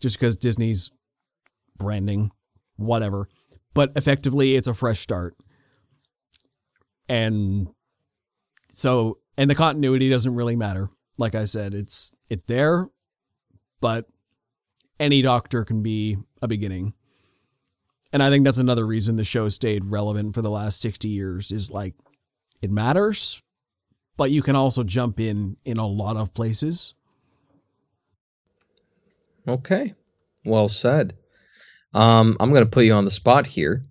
[0.00, 0.90] just because Disney's
[1.78, 2.30] branding,
[2.76, 3.28] whatever.
[3.74, 5.36] But effectively, it's a fresh start.
[7.08, 7.68] And
[8.72, 10.88] so and the continuity doesn't really matter.
[11.18, 12.88] Like I said, it's it's there,
[13.80, 14.06] but
[14.98, 16.94] any doctor can be a beginning.
[18.12, 21.52] And I think that's another reason the show stayed relevant for the last 60 years
[21.52, 21.94] is like
[22.62, 23.42] it matters,
[24.16, 26.94] but you can also jump in in a lot of places.
[29.46, 29.94] Okay.
[30.44, 31.14] Well said.
[31.92, 33.84] Um, I'm going to put you on the spot here.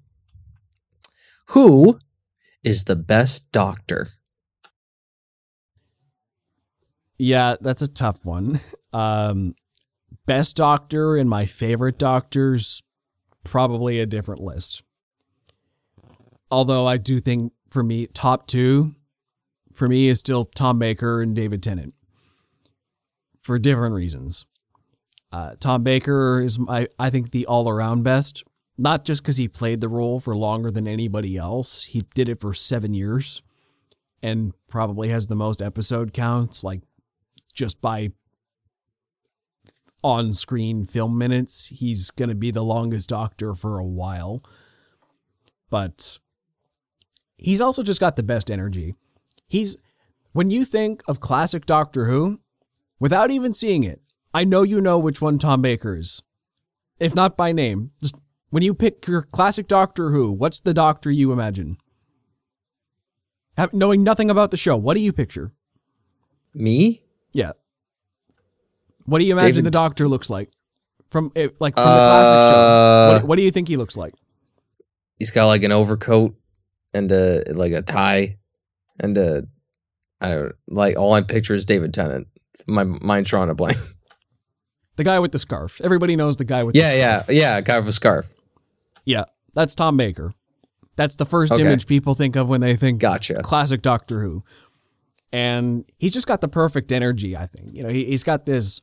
[1.50, 2.00] Who
[2.64, 4.10] is the best doctor?
[7.18, 8.60] Yeah, that's a tough one.
[8.94, 9.56] Um,
[10.26, 12.84] best doctor and my favorite doctors,
[13.44, 14.84] probably a different list.
[16.50, 18.96] Although I do think for me, top two
[19.74, 21.94] for me is still Tom Baker and David Tennant
[23.42, 24.46] for different reasons.
[25.32, 28.44] Uh, Tom Baker is my, I think, the all around best.
[28.78, 31.84] Not just because he played the role for longer than anybody else.
[31.84, 33.42] He did it for seven years
[34.22, 36.82] and probably has the most episode counts, like
[37.56, 38.12] just by
[40.04, 41.68] on screen film minutes.
[41.68, 44.40] He's going to be the longest doctor for a while.
[45.72, 46.20] But
[47.38, 48.94] he's also just got the best energy.
[49.48, 49.78] He's,
[50.32, 52.40] when you think of classic Doctor Who,
[53.00, 54.02] without even seeing it,
[54.34, 56.22] I know you know which one Tom Baker is.
[57.00, 58.16] If not by name, just
[58.50, 61.78] when you pick your classic Doctor Who, what's the doctor you imagine?
[63.72, 65.52] Knowing nothing about the show, what do you picture?
[66.54, 67.05] Me?
[67.36, 67.52] Yeah.
[69.04, 69.66] What do you imagine David...
[69.66, 70.50] the Doctor looks like
[71.12, 72.60] from eh, like from the classic show?
[72.60, 74.14] Uh, what, what, do you think he looks like?
[75.20, 76.36] He's got like an overcoat
[76.94, 78.38] and a like a tie
[79.02, 79.44] and a
[80.22, 82.28] I don't like all I picture is David Tennant.
[82.68, 83.78] My mind's drawing a blank.
[84.98, 85.82] The guy with the scarf.
[85.84, 87.26] Everybody knows the guy with Yeah, the scarf.
[87.28, 87.62] Yeah, yeah, yeah.
[87.62, 88.34] Guy with a scarf.
[89.04, 90.34] Yeah, that's Tom Baker.
[90.96, 91.64] That's the first Okay.
[91.64, 93.42] image people think of when they think Gotcha.
[93.42, 94.46] classic Doctor Who.
[95.36, 97.74] And he's just got the perfect energy, I think.
[97.74, 98.80] You know, he, he's got this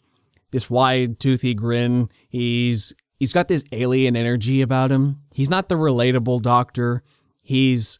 [0.50, 2.10] this wide toothy grin.
[2.28, 5.16] He's he's got this alien energy about him.
[5.32, 7.02] He's not the relatable doctor.
[7.40, 7.98] He's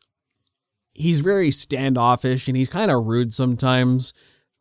[0.92, 4.12] he's very standoffish and he's kind of rude sometimes,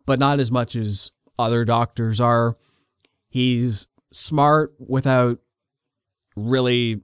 [0.05, 2.55] but not as much as other doctors are.
[3.27, 5.39] He's smart without
[6.37, 7.01] really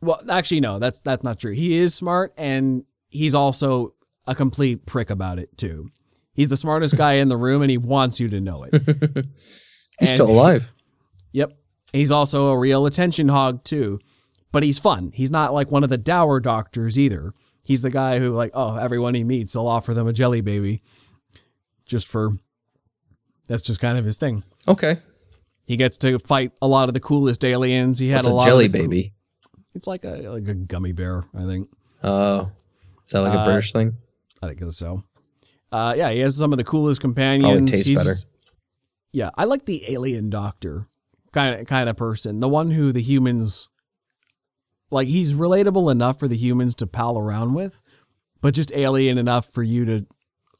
[0.00, 3.92] well actually no that's that's not true he is smart and he's also
[4.26, 5.90] a complete prick about it too.
[6.34, 8.72] He's the smartest guy in the room and he wants you to know it.
[9.98, 10.70] He's And- still alive.
[11.32, 11.52] yep.
[11.92, 13.98] He's also a real attention hog too.
[14.52, 15.10] But he's fun.
[15.14, 17.32] He's not like one of the dour doctors either.
[17.64, 20.82] He's the guy who like oh everyone he meets he'll offer them a jelly baby
[21.84, 22.32] just for
[23.48, 24.42] that's just kind of his thing.
[24.68, 24.96] Okay.
[25.66, 27.98] he gets to fight a lot of the coolest aliens.
[27.98, 29.12] He had What's a a lot jelly baby?
[29.74, 31.68] it's like a like a gummy bear i think.
[32.02, 32.50] Oh,
[33.04, 33.96] is that like a Uh, British thing?
[34.42, 35.02] I think so.
[35.72, 37.44] Uh, yeah, he has some of the coolest companions.
[37.44, 38.10] Probably tastes He's better.
[38.10, 38.32] just-
[39.12, 40.86] yeah, I like the alien doctor
[41.32, 43.68] kind of kind of person, the one who the humans
[44.90, 45.08] like.
[45.08, 47.82] He's relatable enough for the humans to pal around with,
[48.40, 50.06] but just alien enough for you to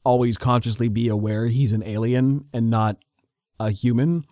[0.03, 2.97] always consciously be aware he's an alien and not
[3.59, 4.25] a human.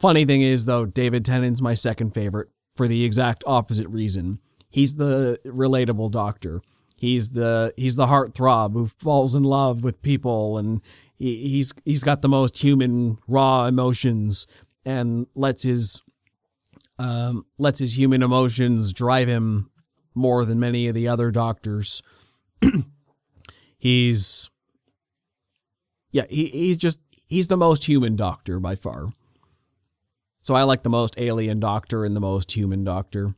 [0.00, 4.40] Funny thing is, though, David Tennant's my second favorite for the exact opposite reason.
[4.68, 6.60] He's the relatable doctor.
[6.96, 10.80] He's the he's the heartthrob who falls in love with people, and
[11.14, 14.46] he, he's he's got the most human, raw emotions,
[14.84, 16.02] and lets his
[16.98, 19.70] um, lets his human emotions drive him
[20.14, 22.02] more than many of the other doctors.
[23.78, 24.50] he's
[26.12, 29.08] yeah, he, he's just he's the most human doctor by far.
[30.40, 33.34] So I like the most alien doctor and the most human doctor.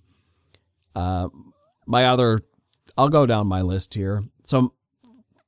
[0.94, 1.28] Uh,
[1.86, 2.42] my other,
[2.98, 4.24] I'll go down my list here.
[4.42, 4.74] So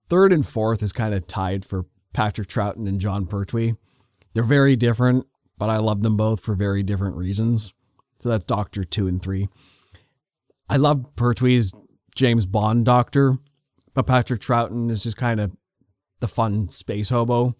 [0.08, 3.74] third and fourth is kind of tied for Patrick Troughton and Jon Pertwee.
[4.32, 5.26] They're very different,
[5.58, 7.74] but I love them both for very different reasons.
[8.20, 9.48] So that's Doctor two and three.
[10.68, 11.74] I love Pertwee's
[12.14, 13.38] James Bond Doctor,
[13.94, 15.50] but Patrick Troughton is just kind of
[16.20, 17.56] the fun space hobo.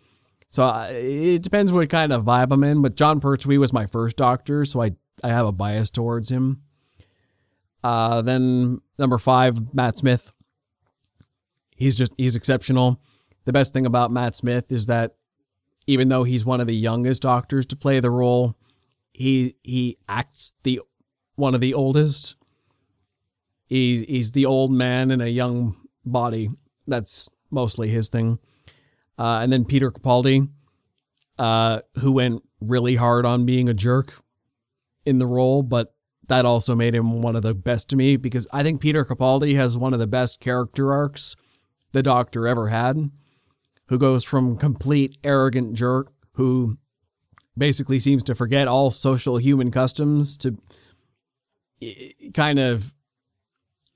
[0.50, 2.80] So uh, it depends what kind of vibe I'm in.
[2.82, 4.92] But Jon Pertwee was my first Doctor, so I
[5.24, 6.62] I have a bias towards him.
[7.82, 10.32] Uh, then number five, Matt Smith.
[11.76, 13.00] He's just he's exceptional.
[13.44, 15.16] The best thing about Matt Smith is that
[15.86, 18.56] even though he's one of the youngest doctors to play the role,
[19.12, 20.80] he he acts the
[21.36, 22.36] one of the oldest.
[23.66, 26.50] He's he's the old man in a young body.
[26.86, 28.38] That's mostly his thing.
[29.18, 30.48] Uh, and then Peter Capaldi,
[31.38, 34.14] uh, who went really hard on being a jerk
[35.04, 35.94] in the role, but
[36.30, 39.56] that also made him one of the best to me because I think Peter Capaldi
[39.56, 41.34] has one of the best character arcs
[41.90, 43.10] the Doctor ever had,
[43.88, 46.78] who goes from complete arrogant jerk who
[47.58, 50.56] basically seems to forget all social human customs to
[51.82, 52.94] eh, kind of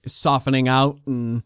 [0.05, 1.45] softening out and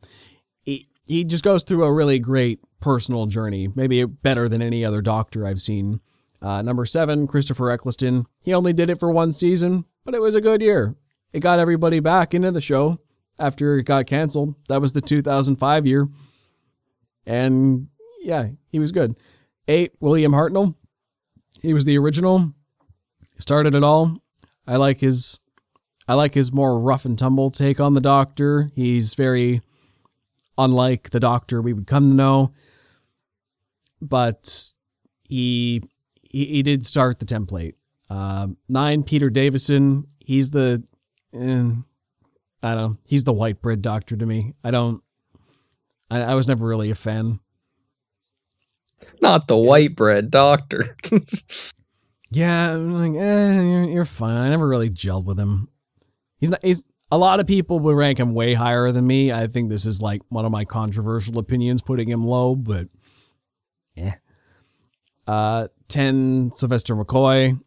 [0.63, 5.03] he, he just goes through a really great personal journey, maybe better than any other
[5.03, 6.01] doctor I've seen.
[6.41, 8.25] Uh, number seven, Christopher Eccleston.
[8.41, 10.97] He only did it for one season, but it was a good year.
[11.35, 12.97] It got everybody back into the show
[13.39, 14.55] after it got canceled.
[14.69, 16.09] That was the 2005 year.
[17.27, 17.89] And
[18.23, 19.17] yeah, he was good.
[19.69, 20.75] Eight, William Hartnell.
[21.61, 22.55] He was the original.
[23.39, 24.17] Started it all.
[24.67, 25.41] I like his
[26.09, 28.71] I like his more rough and tumble take on the doctor.
[28.75, 29.61] He's very
[30.57, 32.55] unlike the doctor we would come to know.
[34.01, 34.73] But
[35.29, 35.83] he
[36.23, 37.75] he, he did start the template.
[38.11, 40.07] Um, nine, Peter Davison.
[40.19, 40.83] He's the
[41.35, 41.73] eh,
[42.63, 42.97] I don't know.
[43.07, 44.55] He's the white bread doctor to me.
[44.65, 45.03] I don't.
[46.11, 47.41] I, I was never really a fan.
[49.21, 50.97] Not the white bread doctor.
[52.31, 54.37] Yeah, I'm like, eh, you're, you're fine.
[54.37, 55.69] I never really gelled with him.
[56.39, 56.63] He's not.
[56.63, 59.33] He's a lot of people would rank him way higher than me.
[59.33, 62.89] I think this is like one of my controversial opinions, putting him low, but
[63.95, 64.17] yeah.
[65.27, 67.59] Uh, ten Sylvester McCoy.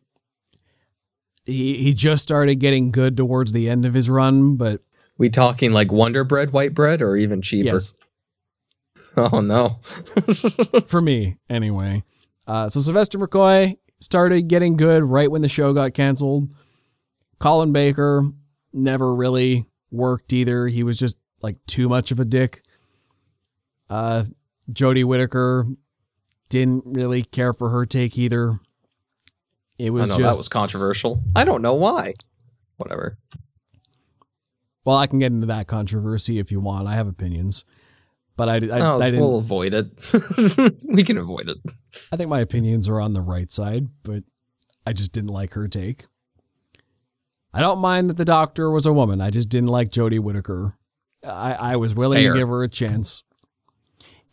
[1.46, 4.82] He he just started getting good towards the end of his run, but
[5.18, 7.76] we talking like Wonder Bread white bread or even cheaper?
[7.76, 7.94] yes,
[9.18, 9.70] Oh no.
[10.88, 12.04] for me anyway.
[12.48, 16.54] Uh, so Sylvester McCoy started getting good right when the show got canceled.
[17.40, 18.24] Colin Baker
[18.74, 20.68] never really worked either.
[20.68, 22.64] He was just like too much of a dick.
[23.90, 24.26] Uh,
[24.72, 25.66] Jodie Whittaker
[26.50, 28.60] didn't really care for her take either.
[29.82, 31.24] It I was know just that was controversial.
[31.36, 32.14] I don't know why.
[32.78, 33.18] Whatever.
[34.86, 36.88] Well, I can get into that controversy if you want.
[36.88, 37.66] I have opinions,
[38.38, 39.88] but I, I, Oh, I, didn't, we'll avoid it.
[40.88, 41.58] we can avoid it.
[42.12, 44.24] I think my opinions are on the right side, but
[44.86, 46.06] I just didn't like her take.
[47.54, 49.20] I don't mind that the doctor was a woman.
[49.20, 50.78] I just didn't like Jodie Whittaker.
[51.24, 52.34] I, I was willing Fair.
[52.34, 53.24] to give her a chance.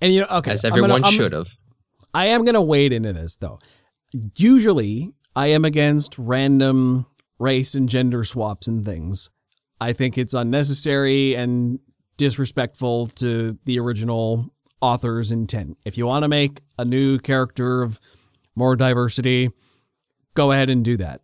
[0.01, 1.49] And you know, okay, As everyone should have.
[2.15, 3.59] I am going to wade into this though.
[4.37, 7.07] Usually, I am against random
[7.39, 9.31] race and gender swaps and things.
[9.81, 11.79] I think it's unnecessary and
[12.17, 15.79] disrespectful to the original author's intent.
[15.85, 18.01] If you want to make a new character of
[18.57, 19.51] more diversity,
[20.35, 21.21] go ahead and do that.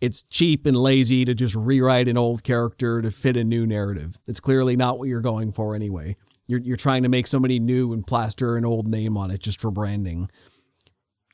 [0.00, 4.18] It's cheap and lazy to just rewrite an old character to fit a new narrative.
[4.26, 6.16] It's clearly not what you're going for anyway.
[6.48, 9.60] You're, you're trying to make somebody new and plaster an old name on it just
[9.60, 10.28] for branding.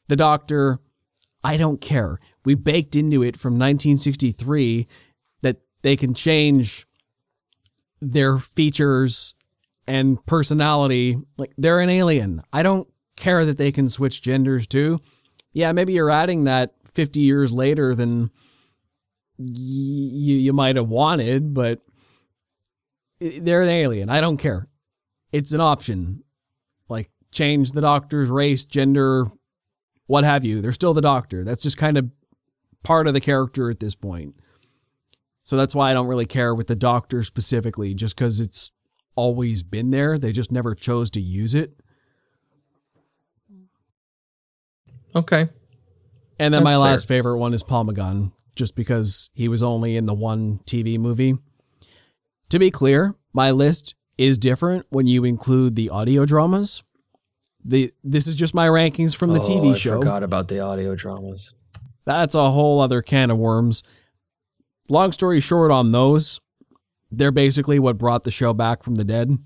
[0.08, 0.80] The Doctor,
[1.48, 2.18] I don't care.
[2.44, 4.86] We baked into it from 1963
[5.40, 6.86] that they can change
[8.02, 9.34] their features
[9.86, 11.16] and personality.
[11.38, 12.42] Like they're an alien.
[12.52, 12.86] I don't
[13.16, 15.00] care that they can switch genders too.
[15.54, 18.30] Yeah, maybe you're adding that 50 years later than
[19.38, 21.80] you you might have wanted, but
[23.20, 24.10] they're an alien.
[24.10, 24.68] I don't care.
[25.32, 26.24] It's an option.
[26.90, 29.28] Like change the doctor's race, gender,
[30.08, 30.60] what have you.
[30.60, 31.44] They're still the doctor.
[31.44, 32.10] That's just kind of
[32.82, 34.34] part of the character at this point.
[35.42, 38.72] So that's why I don't really care with the doctor specifically, just because it's
[39.14, 40.18] always been there.
[40.18, 41.78] They just never chose to use it.
[45.14, 45.48] Okay.
[46.38, 47.18] And then my That's last fair.
[47.18, 51.36] favorite one is Paul McGann, just because he was only in the one TV movie.
[52.50, 56.82] To be clear, my list is different when you include the audio dramas.
[57.64, 59.96] The this is just my rankings from the Oh, TV show.
[59.96, 61.54] I forgot about the audio dramas.
[62.04, 63.82] That's a whole other can of worms.
[64.88, 66.40] Long story short on those,
[67.10, 69.36] they're basically what brought the show back from the dead.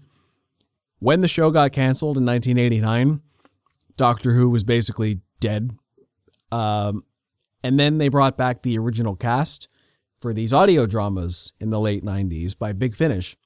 [1.00, 3.20] When the show got canceled in 1989,
[3.96, 5.72] Doctor Who was basically dead.
[6.52, 7.02] Um,
[7.64, 9.66] and then they brought back the original cast
[10.20, 13.36] for these audio dramas in the late 90s by Big Finish.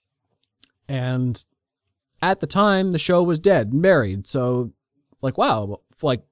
[0.88, 1.42] And
[2.22, 4.26] at the time, the show was dead and buried.
[4.26, 4.72] So,
[5.20, 6.22] like, wow, like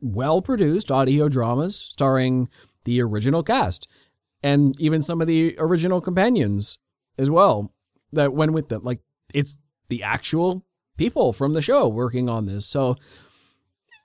[0.00, 2.48] well produced audio dramas starring
[2.84, 3.88] the original cast
[4.42, 6.78] and even some of the original companions
[7.18, 7.72] as well
[8.12, 8.82] that went with them.
[8.84, 9.00] Like
[9.34, 9.58] it's
[9.88, 10.64] the actual
[10.96, 12.66] people from the show working on this.
[12.66, 12.96] So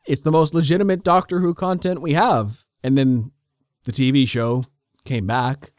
[0.07, 2.63] it's the most legitimate Doctor Who content we have.
[2.83, 3.31] And then
[3.85, 4.65] the TV show
[5.05, 5.71] came back,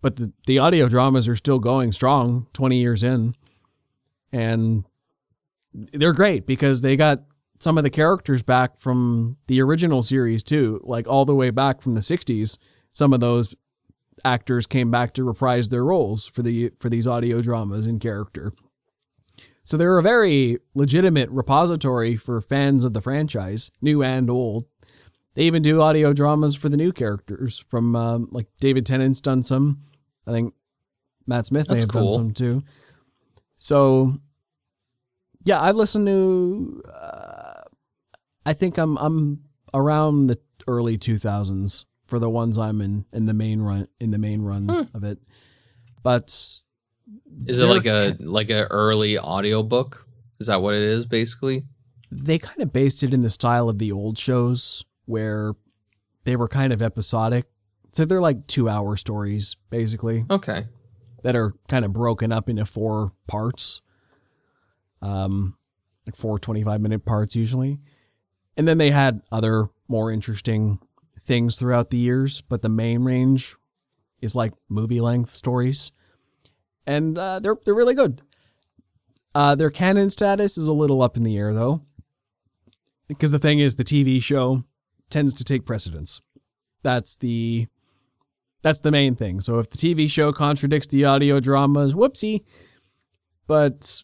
[0.00, 3.34] but the, the audio dramas are still going strong 20 years in.
[4.32, 4.84] And
[5.72, 7.22] they're great because they got
[7.58, 11.82] some of the characters back from the original series too, like all the way back
[11.82, 12.58] from the 60s.
[12.90, 13.54] Some of those
[14.24, 18.52] actors came back to reprise their roles for the for these audio dramas in character.
[19.62, 24.64] So they're a very legitimate repository for fans of the franchise, new and old.
[25.34, 29.42] They even do audio dramas for the new characters from um, like David Tennant's done
[29.42, 29.80] some.
[30.26, 30.54] I think
[31.26, 32.06] Matt Smith may That's have cool.
[32.06, 32.62] done some too.
[33.56, 34.14] So
[35.44, 36.82] yeah, I've listened to.
[36.92, 37.62] Uh,
[38.46, 39.40] I think I'm I'm
[39.74, 44.18] around the early 2000s for the ones I'm in in the main run in the
[44.18, 44.96] main run Hmm.
[44.96, 45.18] of it.
[46.02, 46.24] But
[47.46, 50.06] Is it like a like a early audiobook?
[50.38, 51.64] Is that what it is basically?
[52.12, 55.52] they kind of based it in the style of the old shows where
[56.24, 57.44] they were kind of episodic.
[57.92, 60.62] So they're like two hour stories, basically, Okay.
[61.22, 63.80] that are kind of broken up into four parts.
[65.02, 65.56] Um,
[66.06, 67.78] like four 25 minute parts usually.
[68.56, 70.78] And then they had other more interesting
[71.24, 73.54] things throughout the years, but the main range
[74.20, 75.92] is like movie length stories.
[76.86, 78.22] And uh, they're they're really good.
[79.34, 81.82] Uh, their canon status is a little up in the air though.
[83.06, 84.64] Because the thing is the TV show
[85.08, 86.20] tends to take precedence.
[86.82, 87.68] That's the
[88.62, 89.40] that's the main thing.
[89.40, 92.44] So if the TV show contradicts the audio dramas, whoopsie.
[93.46, 94.02] But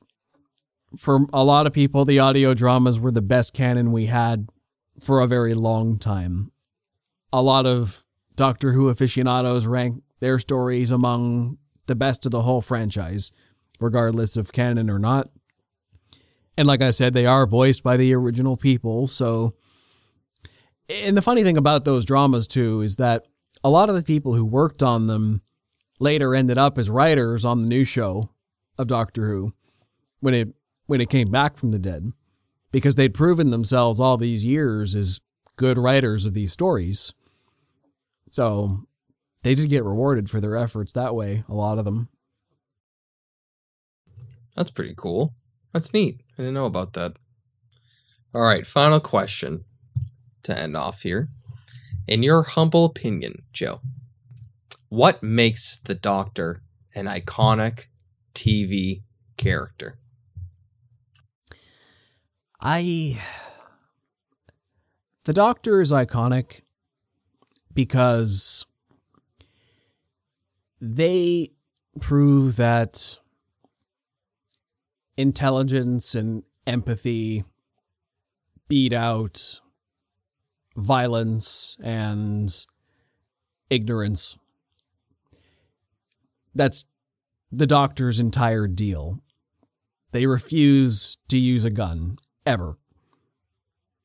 [0.97, 4.49] for a lot of people, the audio dramas were the best canon we had
[5.01, 6.53] for a very long time.
[7.33, 12.61] A lot of Doctor Who aficionados rank their stories among the best of the whole
[12.61, 13.33] franchise,
[13.81, 15.29] regardless of canon or not.
[16.57, 19.55] And like I said, they are voiced by the original people, so
[20.89, 23.27] and the funny thing about those dramas too is that
[23.65, 25.43] a lot of the people who worked on them
[25.99, 28.31] later ended up as writers on the new show
[28.79, 29.53] of Doctor Who
[30.21, 30.55] when it
[30.87, 32.13] when it came back from the dead.
[32.73, 35.21] because they'd proven themselves all these years as
[35.57, 37.15] good writers of these stories.
[38.31, 38.87] So
[39.43, 42.09] they did get rewarded for their efforts that way, a lot of them.
[44.57, 45.35] That's pretty cool.
[45.73, 46.21] That's neat.
[46.35, 47.17] I didn't know about that.
[48.35, 49.65] All right, final question
[50.43, 51.29] to end off here.
[52.07, 53.81] In your humble opinion, Joe,
[54.89, 56.63] what makes the Doctor
[56.95, 57.87] an iconic
[58.35, 59.03] TV
[59.37, 59.99] character?
[62.61, 63.21] I.
[65.25, 66.63] The Doctor is iconic
[67.75, 68.65] because
[70.81, 71.51] they
[72.01, 73.19] prove that
[75.17, 77.45] intelligence and empathy
[78.69, 79.61] beat out
[80.77, 82.51] violence and
[83.71, 84.39] ignorance.
[86.55, 86.85] That's
[87.51, 89.21] the doctor's entire deal.
[90.13, 92.79] They refuse to use a gun, ever.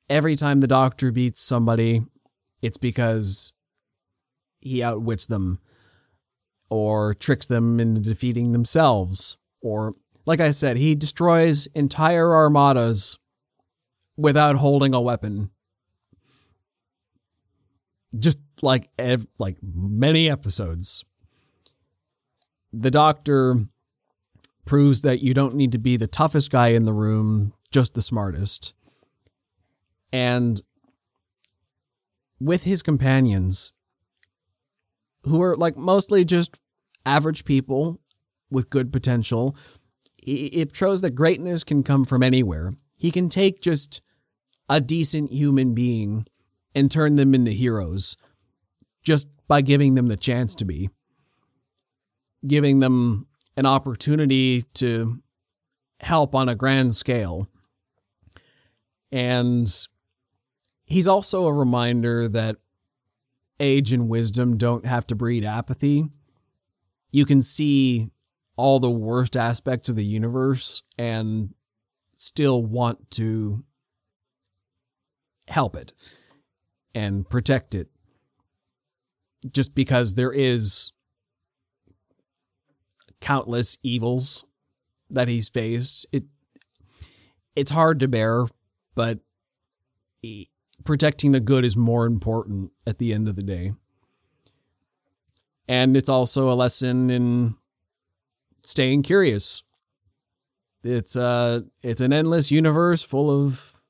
[0.09, 2.03] Every time the doctor beats somebody,
[2.61, 3.53] it's because
[4.59, 5.59] he outwits them
[6.69, 9.37] or tricks them into defeating themselves.
[9.61, 13.19] Or, like I said, he destroys entire armadas
[14.17, 15.51] without holding a weapon.
[18.17, 21.05] Just like ev- like many episodes.
[22.73, 23.65] The doctor
[24.65, 28.01] proves that you don't need to be the toughest guy in the room, just the
[28.01, 28.73] smartest.
[30.13, 30.61] And
[32.39, 33.73] with his companions,
[35.23, 36.57] who are like mostly just
[37.05, 37.99] average people
[38.49, 39.55] with good potential,
[40.17, 42.73] it shows that greatness can come from anywhere.
[42.97, 44.01] He can take just
[44.69, 46.25] a decent human being
[46.75, 48.15] and turn them into heroes
[49.03, 50.89] just by giving them the chance to be,
[52.45, 55.21] giving them an opportunity to
[55.99, 57.47] help on a grand scale.
[59.11, 59.67] And
[60.85, 62.57] he's also a reminder that
[63.59, 66.09] age and wisdom don't have to breed apathy.
[67.11, 68.09] You can see
[68.55, 71.53] all the worst aspects of the universe and
[72.15, 73.63] still want to
[75.47, 75.93] help it
[76.93, 77.87] and protect it
[79.51, 80.91] just because there is
[83.19, 84.45] countless evils
[85.09, 86.23] that he's faced it
[87.55, 88.45] it's hard to bear
[88.95, 89.19] but
[90.83, 93.73] protecting the good is more important at the end of the day.
[95.67, 97.55] And it's also a lesson in
[98.63, 99.63] staying curious.
[100.83, 103.81] It's uh it's an endless universe full of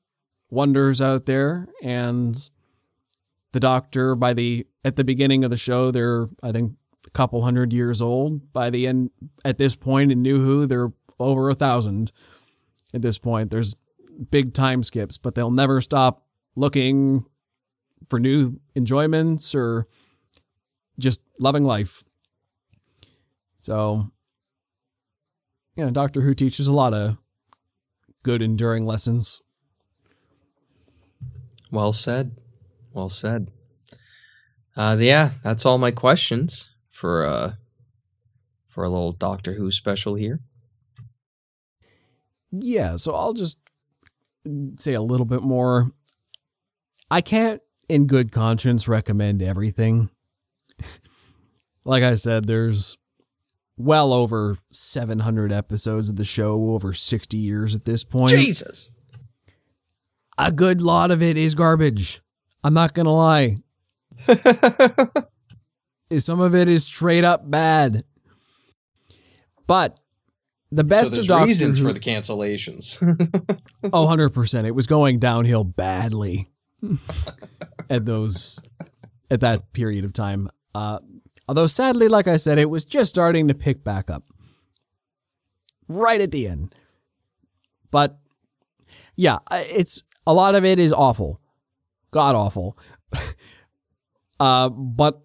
[0.50, 2.50] wonders out there and
[3.52, 6.74] the doctor by the at the beginning of the show they're i think
[7.06, 8.52] a couple hundred years old.
[8.52, 9.10] By the end
[9.44, 10.66] at this point in new who?
[10.66, 12.12] They're over a thousand
[12.94, 13.50] at this point.
[13.50, 13.76] There's
[14.30, 17.24] big time skips but they'll never stop looking
[18.08, 19.86] for new enjoyments or
[20.98, 22.04] just loving life
[23.60, 24.10] so
[25.76, 27.16] you know doctor who teaches a lot of
[28.22, 29.42] good enduring lessons
[31.72, 32.36] well said.
[32.92, 33.50] Well said.
[34.76, 37.52] Uh, yeah, that's all my questions for uh
[38.66, 40.40] for a little Doctor Who special here.
[42.50, 43.56] Yeah, so I'll just
[44.76, 45.92] say a little bit more.
[47.10, 50.10] I can't, in good conscience, recommend everything.
[51.84, 52.96] like I said, there's
[53.76, 58.30] well over 700 episodes of the show, over 60 years at this point.
[58.32, 58.94] Jesus!
[60.38, 62.20] a good lot of it is garbage.
[62.64, 63.58] I'm not gonna lie.
[66.16, 68.04] Some of it is straight up bad.
[69.66, 69.98] But
[70.72, 72.98] the best so there's of Doctor reasons for the cancellations.
[73.92, 74.64] oh, 100%.
[74.64, 76.48] It was going downhill badly
[77.90, 78.60] at those
[79.30, 80.48] at that period of time.
[80.74, 80.98] Uh,
[81.46, 84.24] although sadly, like I said, it was just starting to pick back up
[85.88, 86.74] right at the end.
[87.90, 88.18] But
[89.14, 91.38] yeah, it's a lot of it is awful,
[92.10, 92.78] god awful.
[94.40, 95.20] uh, but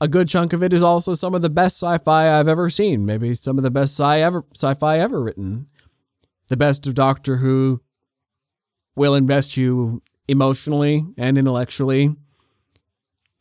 [0.00, 3.06] a good chunk of it is also some of the best sci-fi I've ever seen.
[3.06, 5.66] Maybe some of the best sci ever sci-fi ever written.
[6.48, 7.80] The best of Doctor Who
[8.94, 12.16] will invest you emotionally and intellectually,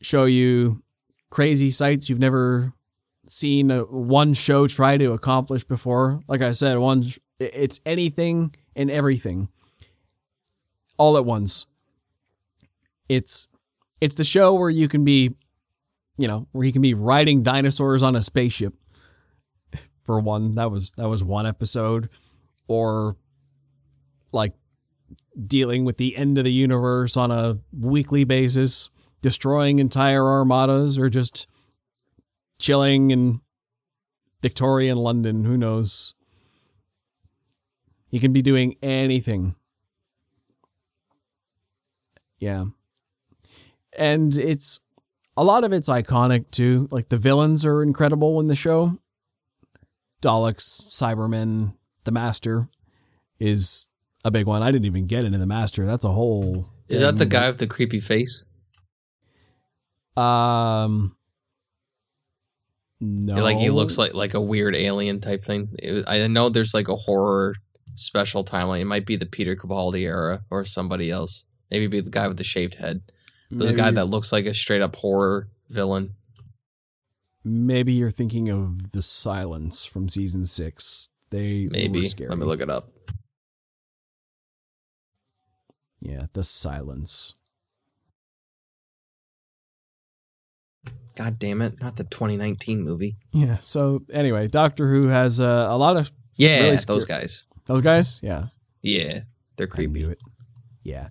[0.02, 0.84] show you
[1.30, 2.74] crazy sights you've never
[3.28, 6.22] seen a, one show try to accomplish before.
[6.28, 7.06] Like I said, one
[7.40, 9.50] it's anything and everything
[10.98, 11.66] all at once.
[13.10, 13.50] It's
[14.02, 15.36] it's the show where you can be,
[16.18, 18.74] you know, where he can be riding dinosaurs on a spaceship.
[20.06, 22.10] For one, that was that was one episode,
[22.68, 23.18] or
[24.32, 24.54] like
[25.48, 28.90] dealing with the end of the universe on a weekly basis,
[29.22, 31.48] destroying entire armadas, or just
[32.60, 33.42] chilling in
[34.42, 35.44] Victorian London.
[35.44, 36.14] Who knows?
[38.08, 39.56] He can be doing anything.
[42.38, 42.66] Yeah.
[43.98, 44.80] And it's
[45.38, 46.88] a lot of it's iconic too.
[46.92, 49.00] Like the villains are incredible in the show.
[50.22, 52.68] Daleks, Cybermen, the Master
[53.40, 53.88] is
[54.24, 54.64] a big one.
[54.64, 55.86] I didn't even get into the Master.
[55.86, 56.70] That's a whole.
[56.88, 58.46] Is that the guy with the creepy face?
[60.16, 61.16] Um.
[63.02, 63.44] No.
[63.44, 65.70] Like he looks like like a weird alien type thing.
[65.80, 67.56] It- I know there's like a horror
[67.96, 68.80] special timeline.
[68.82, 71.46] It might be the Peter Capaldi era or somebody else.
[71.70, 73.02] Maybe be the guy with the shaved head.
[73.58, 76.16] But the guy that looks like a straight up horror villain.
[77.44, 81.10] Maybe you're thinking of the Silence from season six.
[81.30, 82.00] They Maybe.
[82.00, 82.30] were scary.
[82.30, 82.90] Let me look it up.
[86.02, 87.34] Yeah, the Silence.
[91.16, 91.76] God damn it!
[91.82, 93.16] Not the 2019 movie.
[93.32, 93.58] Yeah.
[93.62, 97.46] So anyway, Doctor Who has uh, a lot of Yeah, Really those guys.
[97.66, 98.20] those guys.
[98.22, 98.48] Yeah.
[98.82, 99.20] Yeah,
[99.56, 99.94] they're I creepy.
[100.02, 100.22] knew it.
[100.84, 101.08] Yeah.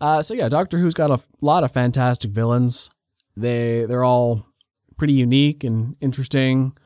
[0.00, 2.90] Uh, so yeah, Doctor Who's got a lot of fantastic villains.
[3.36, 4.46] They they're all
[4.96, 6.76] pretty unique and interesting.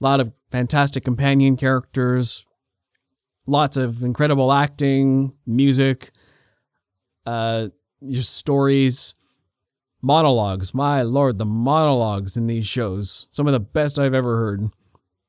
[0.00, 2.44] A lot of fantastic companion characters.
[3.46, 6.10] Lots of incredible acting, music,
[7.26, 7.68] uh,
[8.08, 9.14] just stories,
[10.00, 10.72] monologues.
[10.72, 14.70] My lord, the monologues in these shows, some of the best I've ever heard.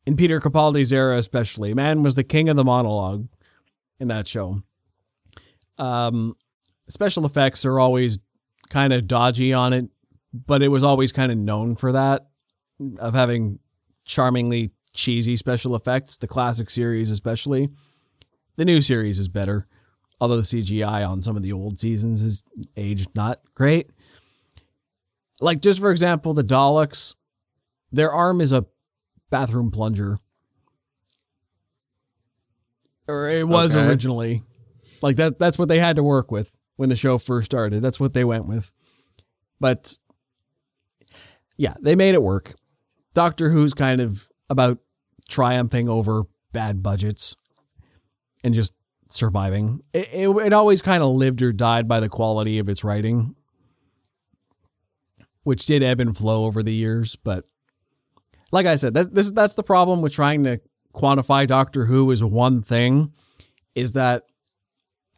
[0.06, 3.28] In Peter Capaldi's era, especially, man was the king of the monologue
[4.00, 4.64] in that show.
[5.78, 6.36] Um,
[6.92, 8.20] special effects are always
[8.70, 9.90] kind of dodgy on it,
[10.34, 12.28] but it was always kind of known for that
[13.00, 13.60] of having
[14.06, 16.18] charmingly cheesy special effects.
[16.18, 17.70] The classic series, especially.
[18.58, 19.68] The new series is better,
[20.20, 22.44] although the CGI on some of the old seasons is
[22.76, 23.90] aged not great.
[25.40, 27.16] Like just for example, the Daleks,
[27.92, 28.66] their arm is a
[29.30, 30.18] bathroom plunger,
[33.08, 33.88] or it was Okay.
[33.88, 34.42] originally.
[35.02, 37.84] Like that that's what they had to work with when the show first started.
[37.84, 38.74] That's what they went with.
[39.60, 39.94] But
[41.56, 42.56] yeah, they made it work.
[43.14, 44.80] Doctor Who's kind of about
[45.30, 46.24] triumphing over
[46.54, 47.36] bad budgets
[48.44, 48.74] and just
[49.10, 49.82] surviving.
[49.94, 53.36] It, it, it always kind of lived or died by the quality of its writing,
[55.44, 57.16] which did ebb and flow over the years.
[57.16, 57.48] But
[58.52, 60.60] like I said, that's this that's the problem with trying to
[60.96, 63.14] quantify Doctor Who as one thing,
[63.76, 64.24] is that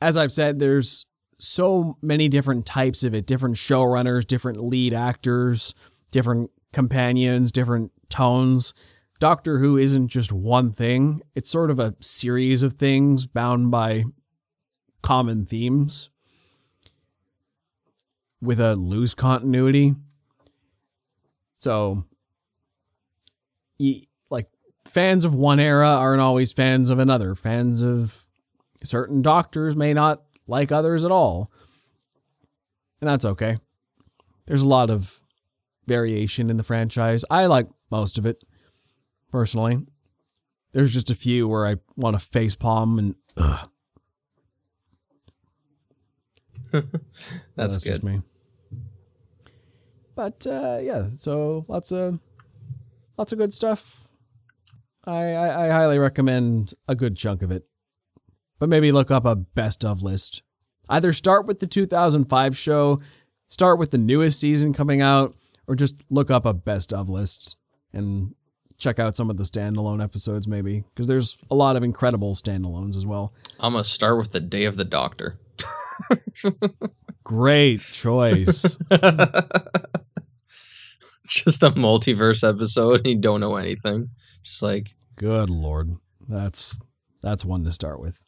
[0.01, 1.05] as I've said, there's
[1.43, 5.75] so many different types of it, different showrunners, different lead actors,
[6.09, 8.73] different companions, different tones.
[9.19, 11.21] Doctor Who isn't just one thing.
[11.35, 14.05] It's sort of a series of things bound by
[15.01, 16.09] common themes
[18.41, 19.95] with a loose continuity.
[21.57, 22.05] So,
[24.29, 24.49] like,
[24.85, 27.35] fans of one era aren't always fans of another.
[27.35, 28.29] Fans of
[28.81, 31.51] certain doctors may not like others at all.
[33.01, 33.57] And that's okay.
[34.45, 35.21] There's a lot of
[35.87, 37.25] variation in the franchise.
[37.29, 38.43] I like most of it,
[39.31, 39.85] personally.
[40.71, 43.69] There's just a few where I want to face palm and ugh,
[47.55, 48.03] That's, just good.
[48.03, 48.21] me.
[50.15, 52.19] But uh, yeah, so lots of
[53.17, 54.07] lots of good stuff.
[55.05, 57.67] I, I I highly recommend a good chunk of it.
[58.59, 60.41] But maybe look up a best of list.
[60.89, 63.01] Either start with the 2005 show,
[63.47, 65.35] start with the newest season coming out,
[65.67, 67.57] or just look up a best of list
[67.93, 68.35] and
[68.77, 72.97] check out some of the standalone episodes maybe because there's a lot of incredible standalones
[72.97, 73.33] as well.
[73.59, 75.39] I'm gonna start with the Day of the Doctor.
[77.23, 78.77] Great choice.
[81.25, 84.09] Just a multiverse episode, and you don't know anything.
[84.43, 85.95] Just like Good lord.
[86.27, 86.79] That's
[87.21, 88.23] that's one to start with.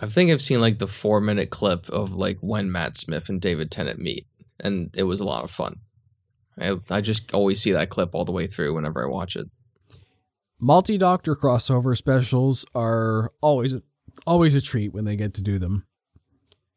[0.00, 3.40] I think I've seen like the four minute clip of like when Matt Smith and
[3.40, 4.26] David Tennant meet,
[4.62, 5.76] and it was a lot of fun.
[6.60, 9.48] I, I just always see that clip all the way through whenever I watch it.
[10.58, 13.74] Multi Doctor crossover specials are always
[14.26, 15.86] always a treat when they get to do them.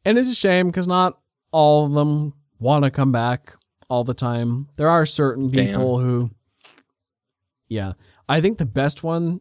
[0.04, 1.18] And it's a shame because not
[1.52, 3.54] all of them want to come back
[3.88, 4.68] all the time.
[4.76, 5.66] There are certain Damn.
[5.66, 6.30] people who
[7.68, 7.92] Yeah.
[8.28, 9.40] I think the best one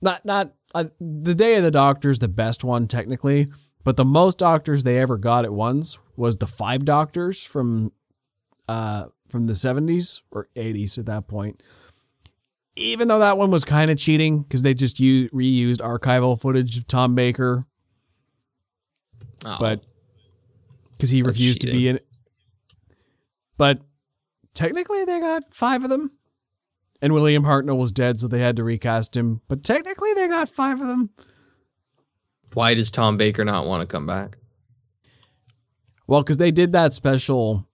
[0.00, 3.48] not not uh, the Day of the Doctor is the best one technically,
[3.84, 7.92] but the most doctors they ever got at once was the five doctors from
[8.68, 11.62] uh from the 70s or 80s at that point
[12.78, 16.78] even though that one was kind of cheating because they just u- reused archival footage
[16.78, 17.66] of Tom Baker.
[19.44, 19.80] Oh, But
[20.92, 22.06] because he refused to be in it.
[23.56, 23.80] But
[24.54, 26.10] technically, they got five of them.
[27.00, 29.40] And William Hartnell was dead, so they had to recast him.
[29.46, 31.10] But technically, they got five of them.
[32.54, 34.38] Why does Tom Baker not want to come back?
[36.06, 37.68] Well, because they did that special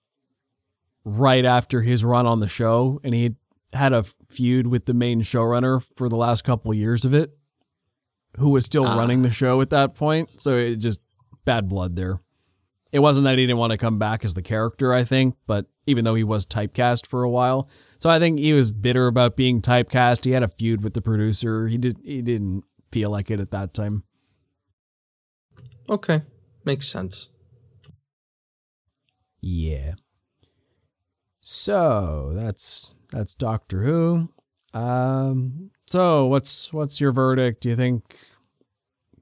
[1.05, 3.37] right after his run on the show, and he
[3.73, 7.37] had a feud with the main showrunner for the last couple years of it,
[8.39, 8.97] who was still Ah.
[8.99, 10.41] running the show at that point.
[10.41, 11.01] So it just
[11.45, 12.19] bad blood there.
[12.95, 15.67] It wasn't that he didn't want to come back as the character, I think, but
[15.85, 17.69] even though he was typecast for a while,
[17.99, 20.25] so I think he was bitter about being typecast.
[20.25, 21.67] He had a feud with the producer.
[21.67, 21.99] He did.
[22.05, 22.63] He didn't
[22.93, 24.05] feel like it at that time.
[25.91, 26.21] Okay,
[26.65, 27.31] makes sense.
[29.41, 29.95] Yeah.
[31.41, 34.29] So that's that's Doctor Who.
[34.73, 35.73] Um.
[35.87, 37.63] So what's what's your verdict?
[37.65, 38.17] Do you think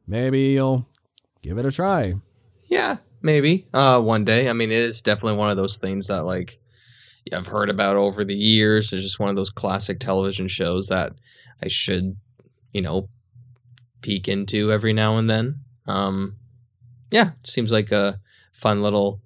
[0.06, 0.86] maybe you'll
[1.40, 2.12] give it a try?
[2.68, 3.66] Yeah, maybe.
[3.72, 4.48] Uh, one day.
[4.48, 6.58] I mean, it is definitely one of those things that like
[7.32, 8.92] I've heard about over the years.
[8.92, 11.12] It's just one of those classic television shows that
[11.62, 12.16] I should,
[12.72, 13.08] you know,
[14.00, 15.60] peek into every now and then.
[15.86, 16.36] Um,
[17.10, 18.18] yeah, seems like a
[18.52, 19.20] fun little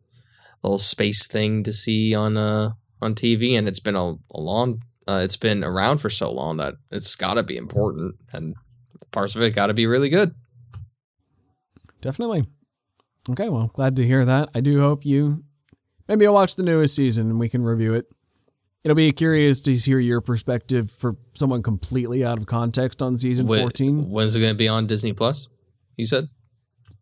[0.63, 4.83] little space thing to see on uh on TV, and it's been a, a long.
[5.09, 8.57] Uh, it's been around for so long that it's got to be important, and
[9.13, 10.35] parts of it got to be really good.
[12.01, 12.47] Definitely.
[13.31, 14.49] Okay, well, glad to hear that.
[14.55, 15.45] I do hope you
[16.09, 18.07] maybe I'll watch the newest season and we can review it.
[18.85, 23.47] It'll be curious to hear your perspective for someone completely out of context on season
[23.49, 24.11] Wh- 14.
[24.11, 25.49] When's it going to be on Disney Plus?
[25.97, 26.29] You said.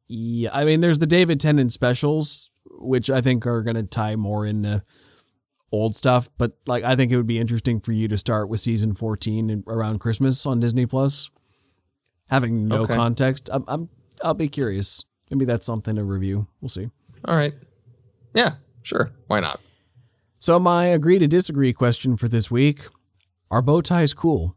[0.09, 4.17] Yeah, I mean, there's the David Tennant specials, which I think are going to tie
[4.17, 4.83] more into
[5.73, 6.31] old stuff.
[6.39, 9.65] But like, I think it would be interesting for you to start with season 14
[9.67, 11.31] around Christmas on Disney Plus,
[12.31, 12.97] having no Okay.
[12.97, 13.51] context.
[13.53, 13.89] I'm, I'm,
[14.23, 15.05] I'll be curious.
[15.31, 16.47] Maybe that's something to review.
[16.61, 16.91] We'll see.
[17.25, 17.55] All right.
[18.35, 18.53] Yeah,
[18.83, 19.13] sure.
[19.27, 19.61] Why not?
[20.39, 22.81] So my agree to disagree question for this week:
[23.51, 24.57] Are bow ties cool?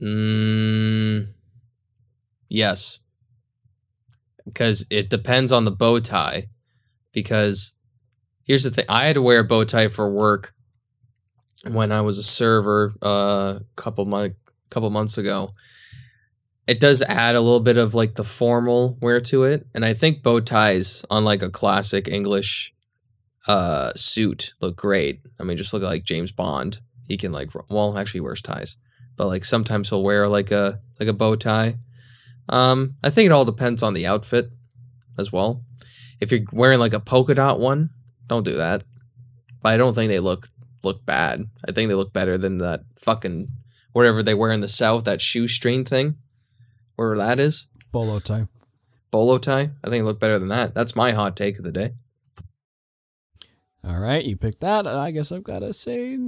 [0.00, 1.32] Mm,
[2.48, 3.00] yes.
[4.44, 6.44] Because it depends on the bow tie.
[7.12, 7.76] Because
[8.44, 10.52] here's the thing I had to wear a bow tie for work
[11.64, 14.34] when I was a server uh, a couple, month,
[14.70, 15.50] couple months ago.
[16.68, 19.66] It does add a little bit of like the formal wear to it.
[19.74, 22.74] And I think bow ties on like a classic English
[23.48, 25.20] uh, suit look great.
[25.40, 26.80] I mean, just look like James Bond.
[27.08, 28.76] He can like, well, actually wears ties
[29.18, 31.74] but like sometimes he'll wear like a like a bow tie.
[32.48, 34.46] Um, I think it all depends on the outfit
[35.18, 35.60] as well.
[36.20, 37.90] If you're wearing like a polka dot one,
[38.28, 38.84] don't do that.
[39.60, 40.46] But I don't think they look
[40.82, 41.42] look bad.
[41.68, 43.48] I think they look better than that fucking
[43.92, 46.16] whatever they wear in the south, that shoestring thing,
[46.98, 48.46] wherever that is, Bolo tie.
[49.10, 49.70] bolo tie.
[49.84, 50.74] I think it looked better than that.
[50.74, 51.90] That's my hot take of the day.
[53.84, 54.86] All right, you picked that.
[54.86, 56.18] I guess I've got to say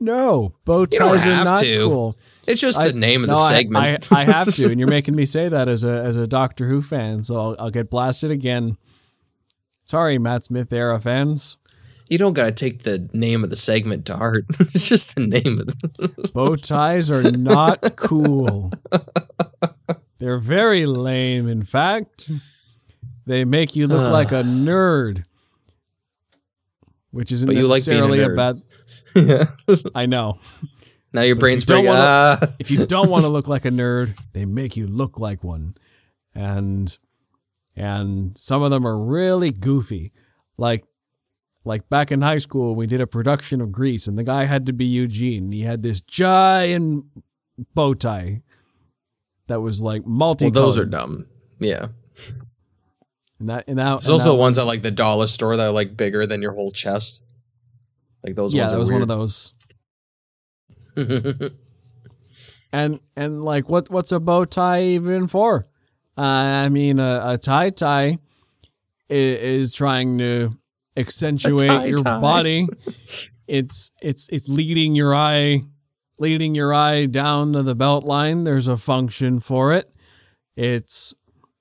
[0.00, 0.54] no.
[0.64, 1.88] Bow ties are not to.
[1.88, 2.16] cool.
[2.46, 4.12] It's just I- the name of no, the I- segment.
[4.12, 6.68] I, I, have to, and you're making me say that as a as a Doctor
[6.68, 8.76] Who fan, so I'll, I'll get blasted again.
[9.84, 11.58] Sorry, Matt Smith era fans.
[12.08, 14.44] you don't gotta take the name of the segment to heart.
[14.60, 18.70] it's just the name of the Bow ties are not cool.
[20.24, 21.48] They're very lame.
[21.48, 22.30] In fact,
[23.26, 25.24] they make you look like a nerd,
[27.10, 28.62] which isn't But you like being a necessarily nerd.
[29.14, 29.76] bad.
[29.76, 29.90] yeah.
[29.94, 30.38] I know.
[31.12, 31.90] Now your brain's don't breaking.
[31.90, 32.54] wanna- Ah.
[32.58, 35.74] if you don't want to look like a nerd, they make you look like one.
[36.34, 36.96] And
[37.76, 40.10] and some of them are really goofy.
[40.56, 40.84] Like
[41.66, 44.64] like back in high school, we did a production of Grease and the guy had
[44.66, 45.52] to be Eugene.
[45.52, 47.04] He had this giant
[47.74, 48.40] bow tie
[49.48, 51.26] that was like Well, multi those are dumb.
[51.60, 51.88] Yeah.
[53.38, 55.56] and that and that There's and also that ones was- at like the dollar store
[55.56, 57.24] that are like bigger than your whole chest.
[58.22, 59.52] Like those Yeah, ones that are was one of those.
[62.72, 65.64] And and like what what's a bow tie even for?
[66.18, 68.18] Uh, I mean a, a tie tie
[69.08, 70.58] is, is trying to
[70.96, 72.20] accentuate your tie-tie.
[72.20, 72.66] body.
[73.46, 75.62] it's it's it's leading your eye
[76.18, 78.44] leading your eye down to the belt line.
[78.44, 79.90] There's a function for it.
[80.56, 81.14] It's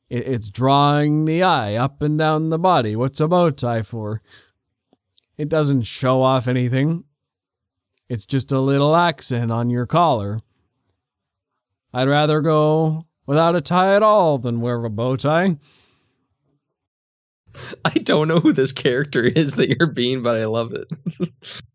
[0.09, 2.95] it's drawing the eye up and down the body.
[2.95, 4.21] What's a bow tie for?
[5.37, 7.05] It doesn't show off anything.
[8.09, 10.41] It's just a little accent on your collar.
[11.91, 15.57] I'd rather go without a tie at all than wear a bow tie.
[17.85, 21.63] I don't know who this character is that you're being, but I love it.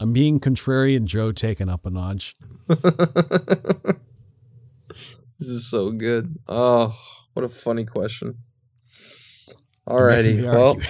[0.00, 2.34] I'm being contrarian Joe taken up a notch.
[2.66, 2.78] this
[5.38, 6.38] is so good.
[6.48, 6.98] Oh,
[7.34, 8.38] what a funny question.
[9.86, 10.42] Alrighty.
[10.42, 10.80] Well,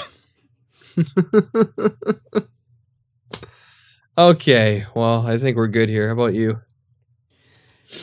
[4.30, 4.86] okay.
[4.94, 6.06] Well, I think we're good here.
[6.06, 6.60] How about you?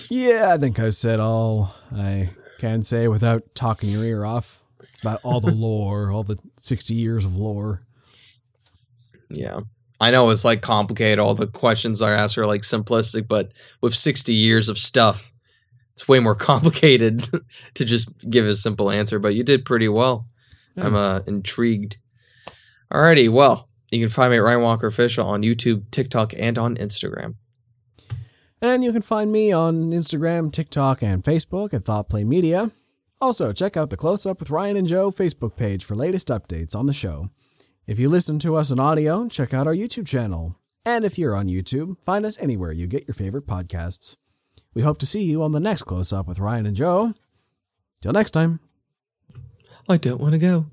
[0.10, 2.30] yeah, I think I said all I
[2.60, 4.64] can say without talking your ear off
[5.02, 7.82] about all the lore, all the 60 years of lore.
[9.30, 9.60] Yeah.
[10.00, 11.20] I know it's like complicated.
[11.20, 13.52] All the questions I ask are like simplistic, but
[13.82, 15.32] with 60 years of stuff,
[15.94, 17.24] it's way more complicated
[17.74, 19.20] to just give a simple answer.
[19.20, 20.28] But you did pretty well.
[20.80, 21.98] I'm uh, intrigued.
[22.94, 23.30] Alrighty.
[23.30, 27.36] Well, you can find me at Ryan Walker Official on YouTube, TikTok, and on Instagram.
[28.62, 32.72] And you can find me on Instagram, TikTok, and Facebook at ThoughtPlane Media.
[33.20, 36.76] Also, check out the Close Up with Ryan and Joe Facebook page for latest updates
[36.76, 37.30] on the show.
[37.88, 40.58] If you listen to us on audio, check out our YouTube channel.
[40.86, 44.18] And if you're on YouTube, find us anywhere you get your favorite podcasts.
[44.74, 47.14] We hope to see you on the next Close Up with Ryan and Joe.
[48.02, 48.60] Till next time.
[49.88, 50.66] I don't want to go.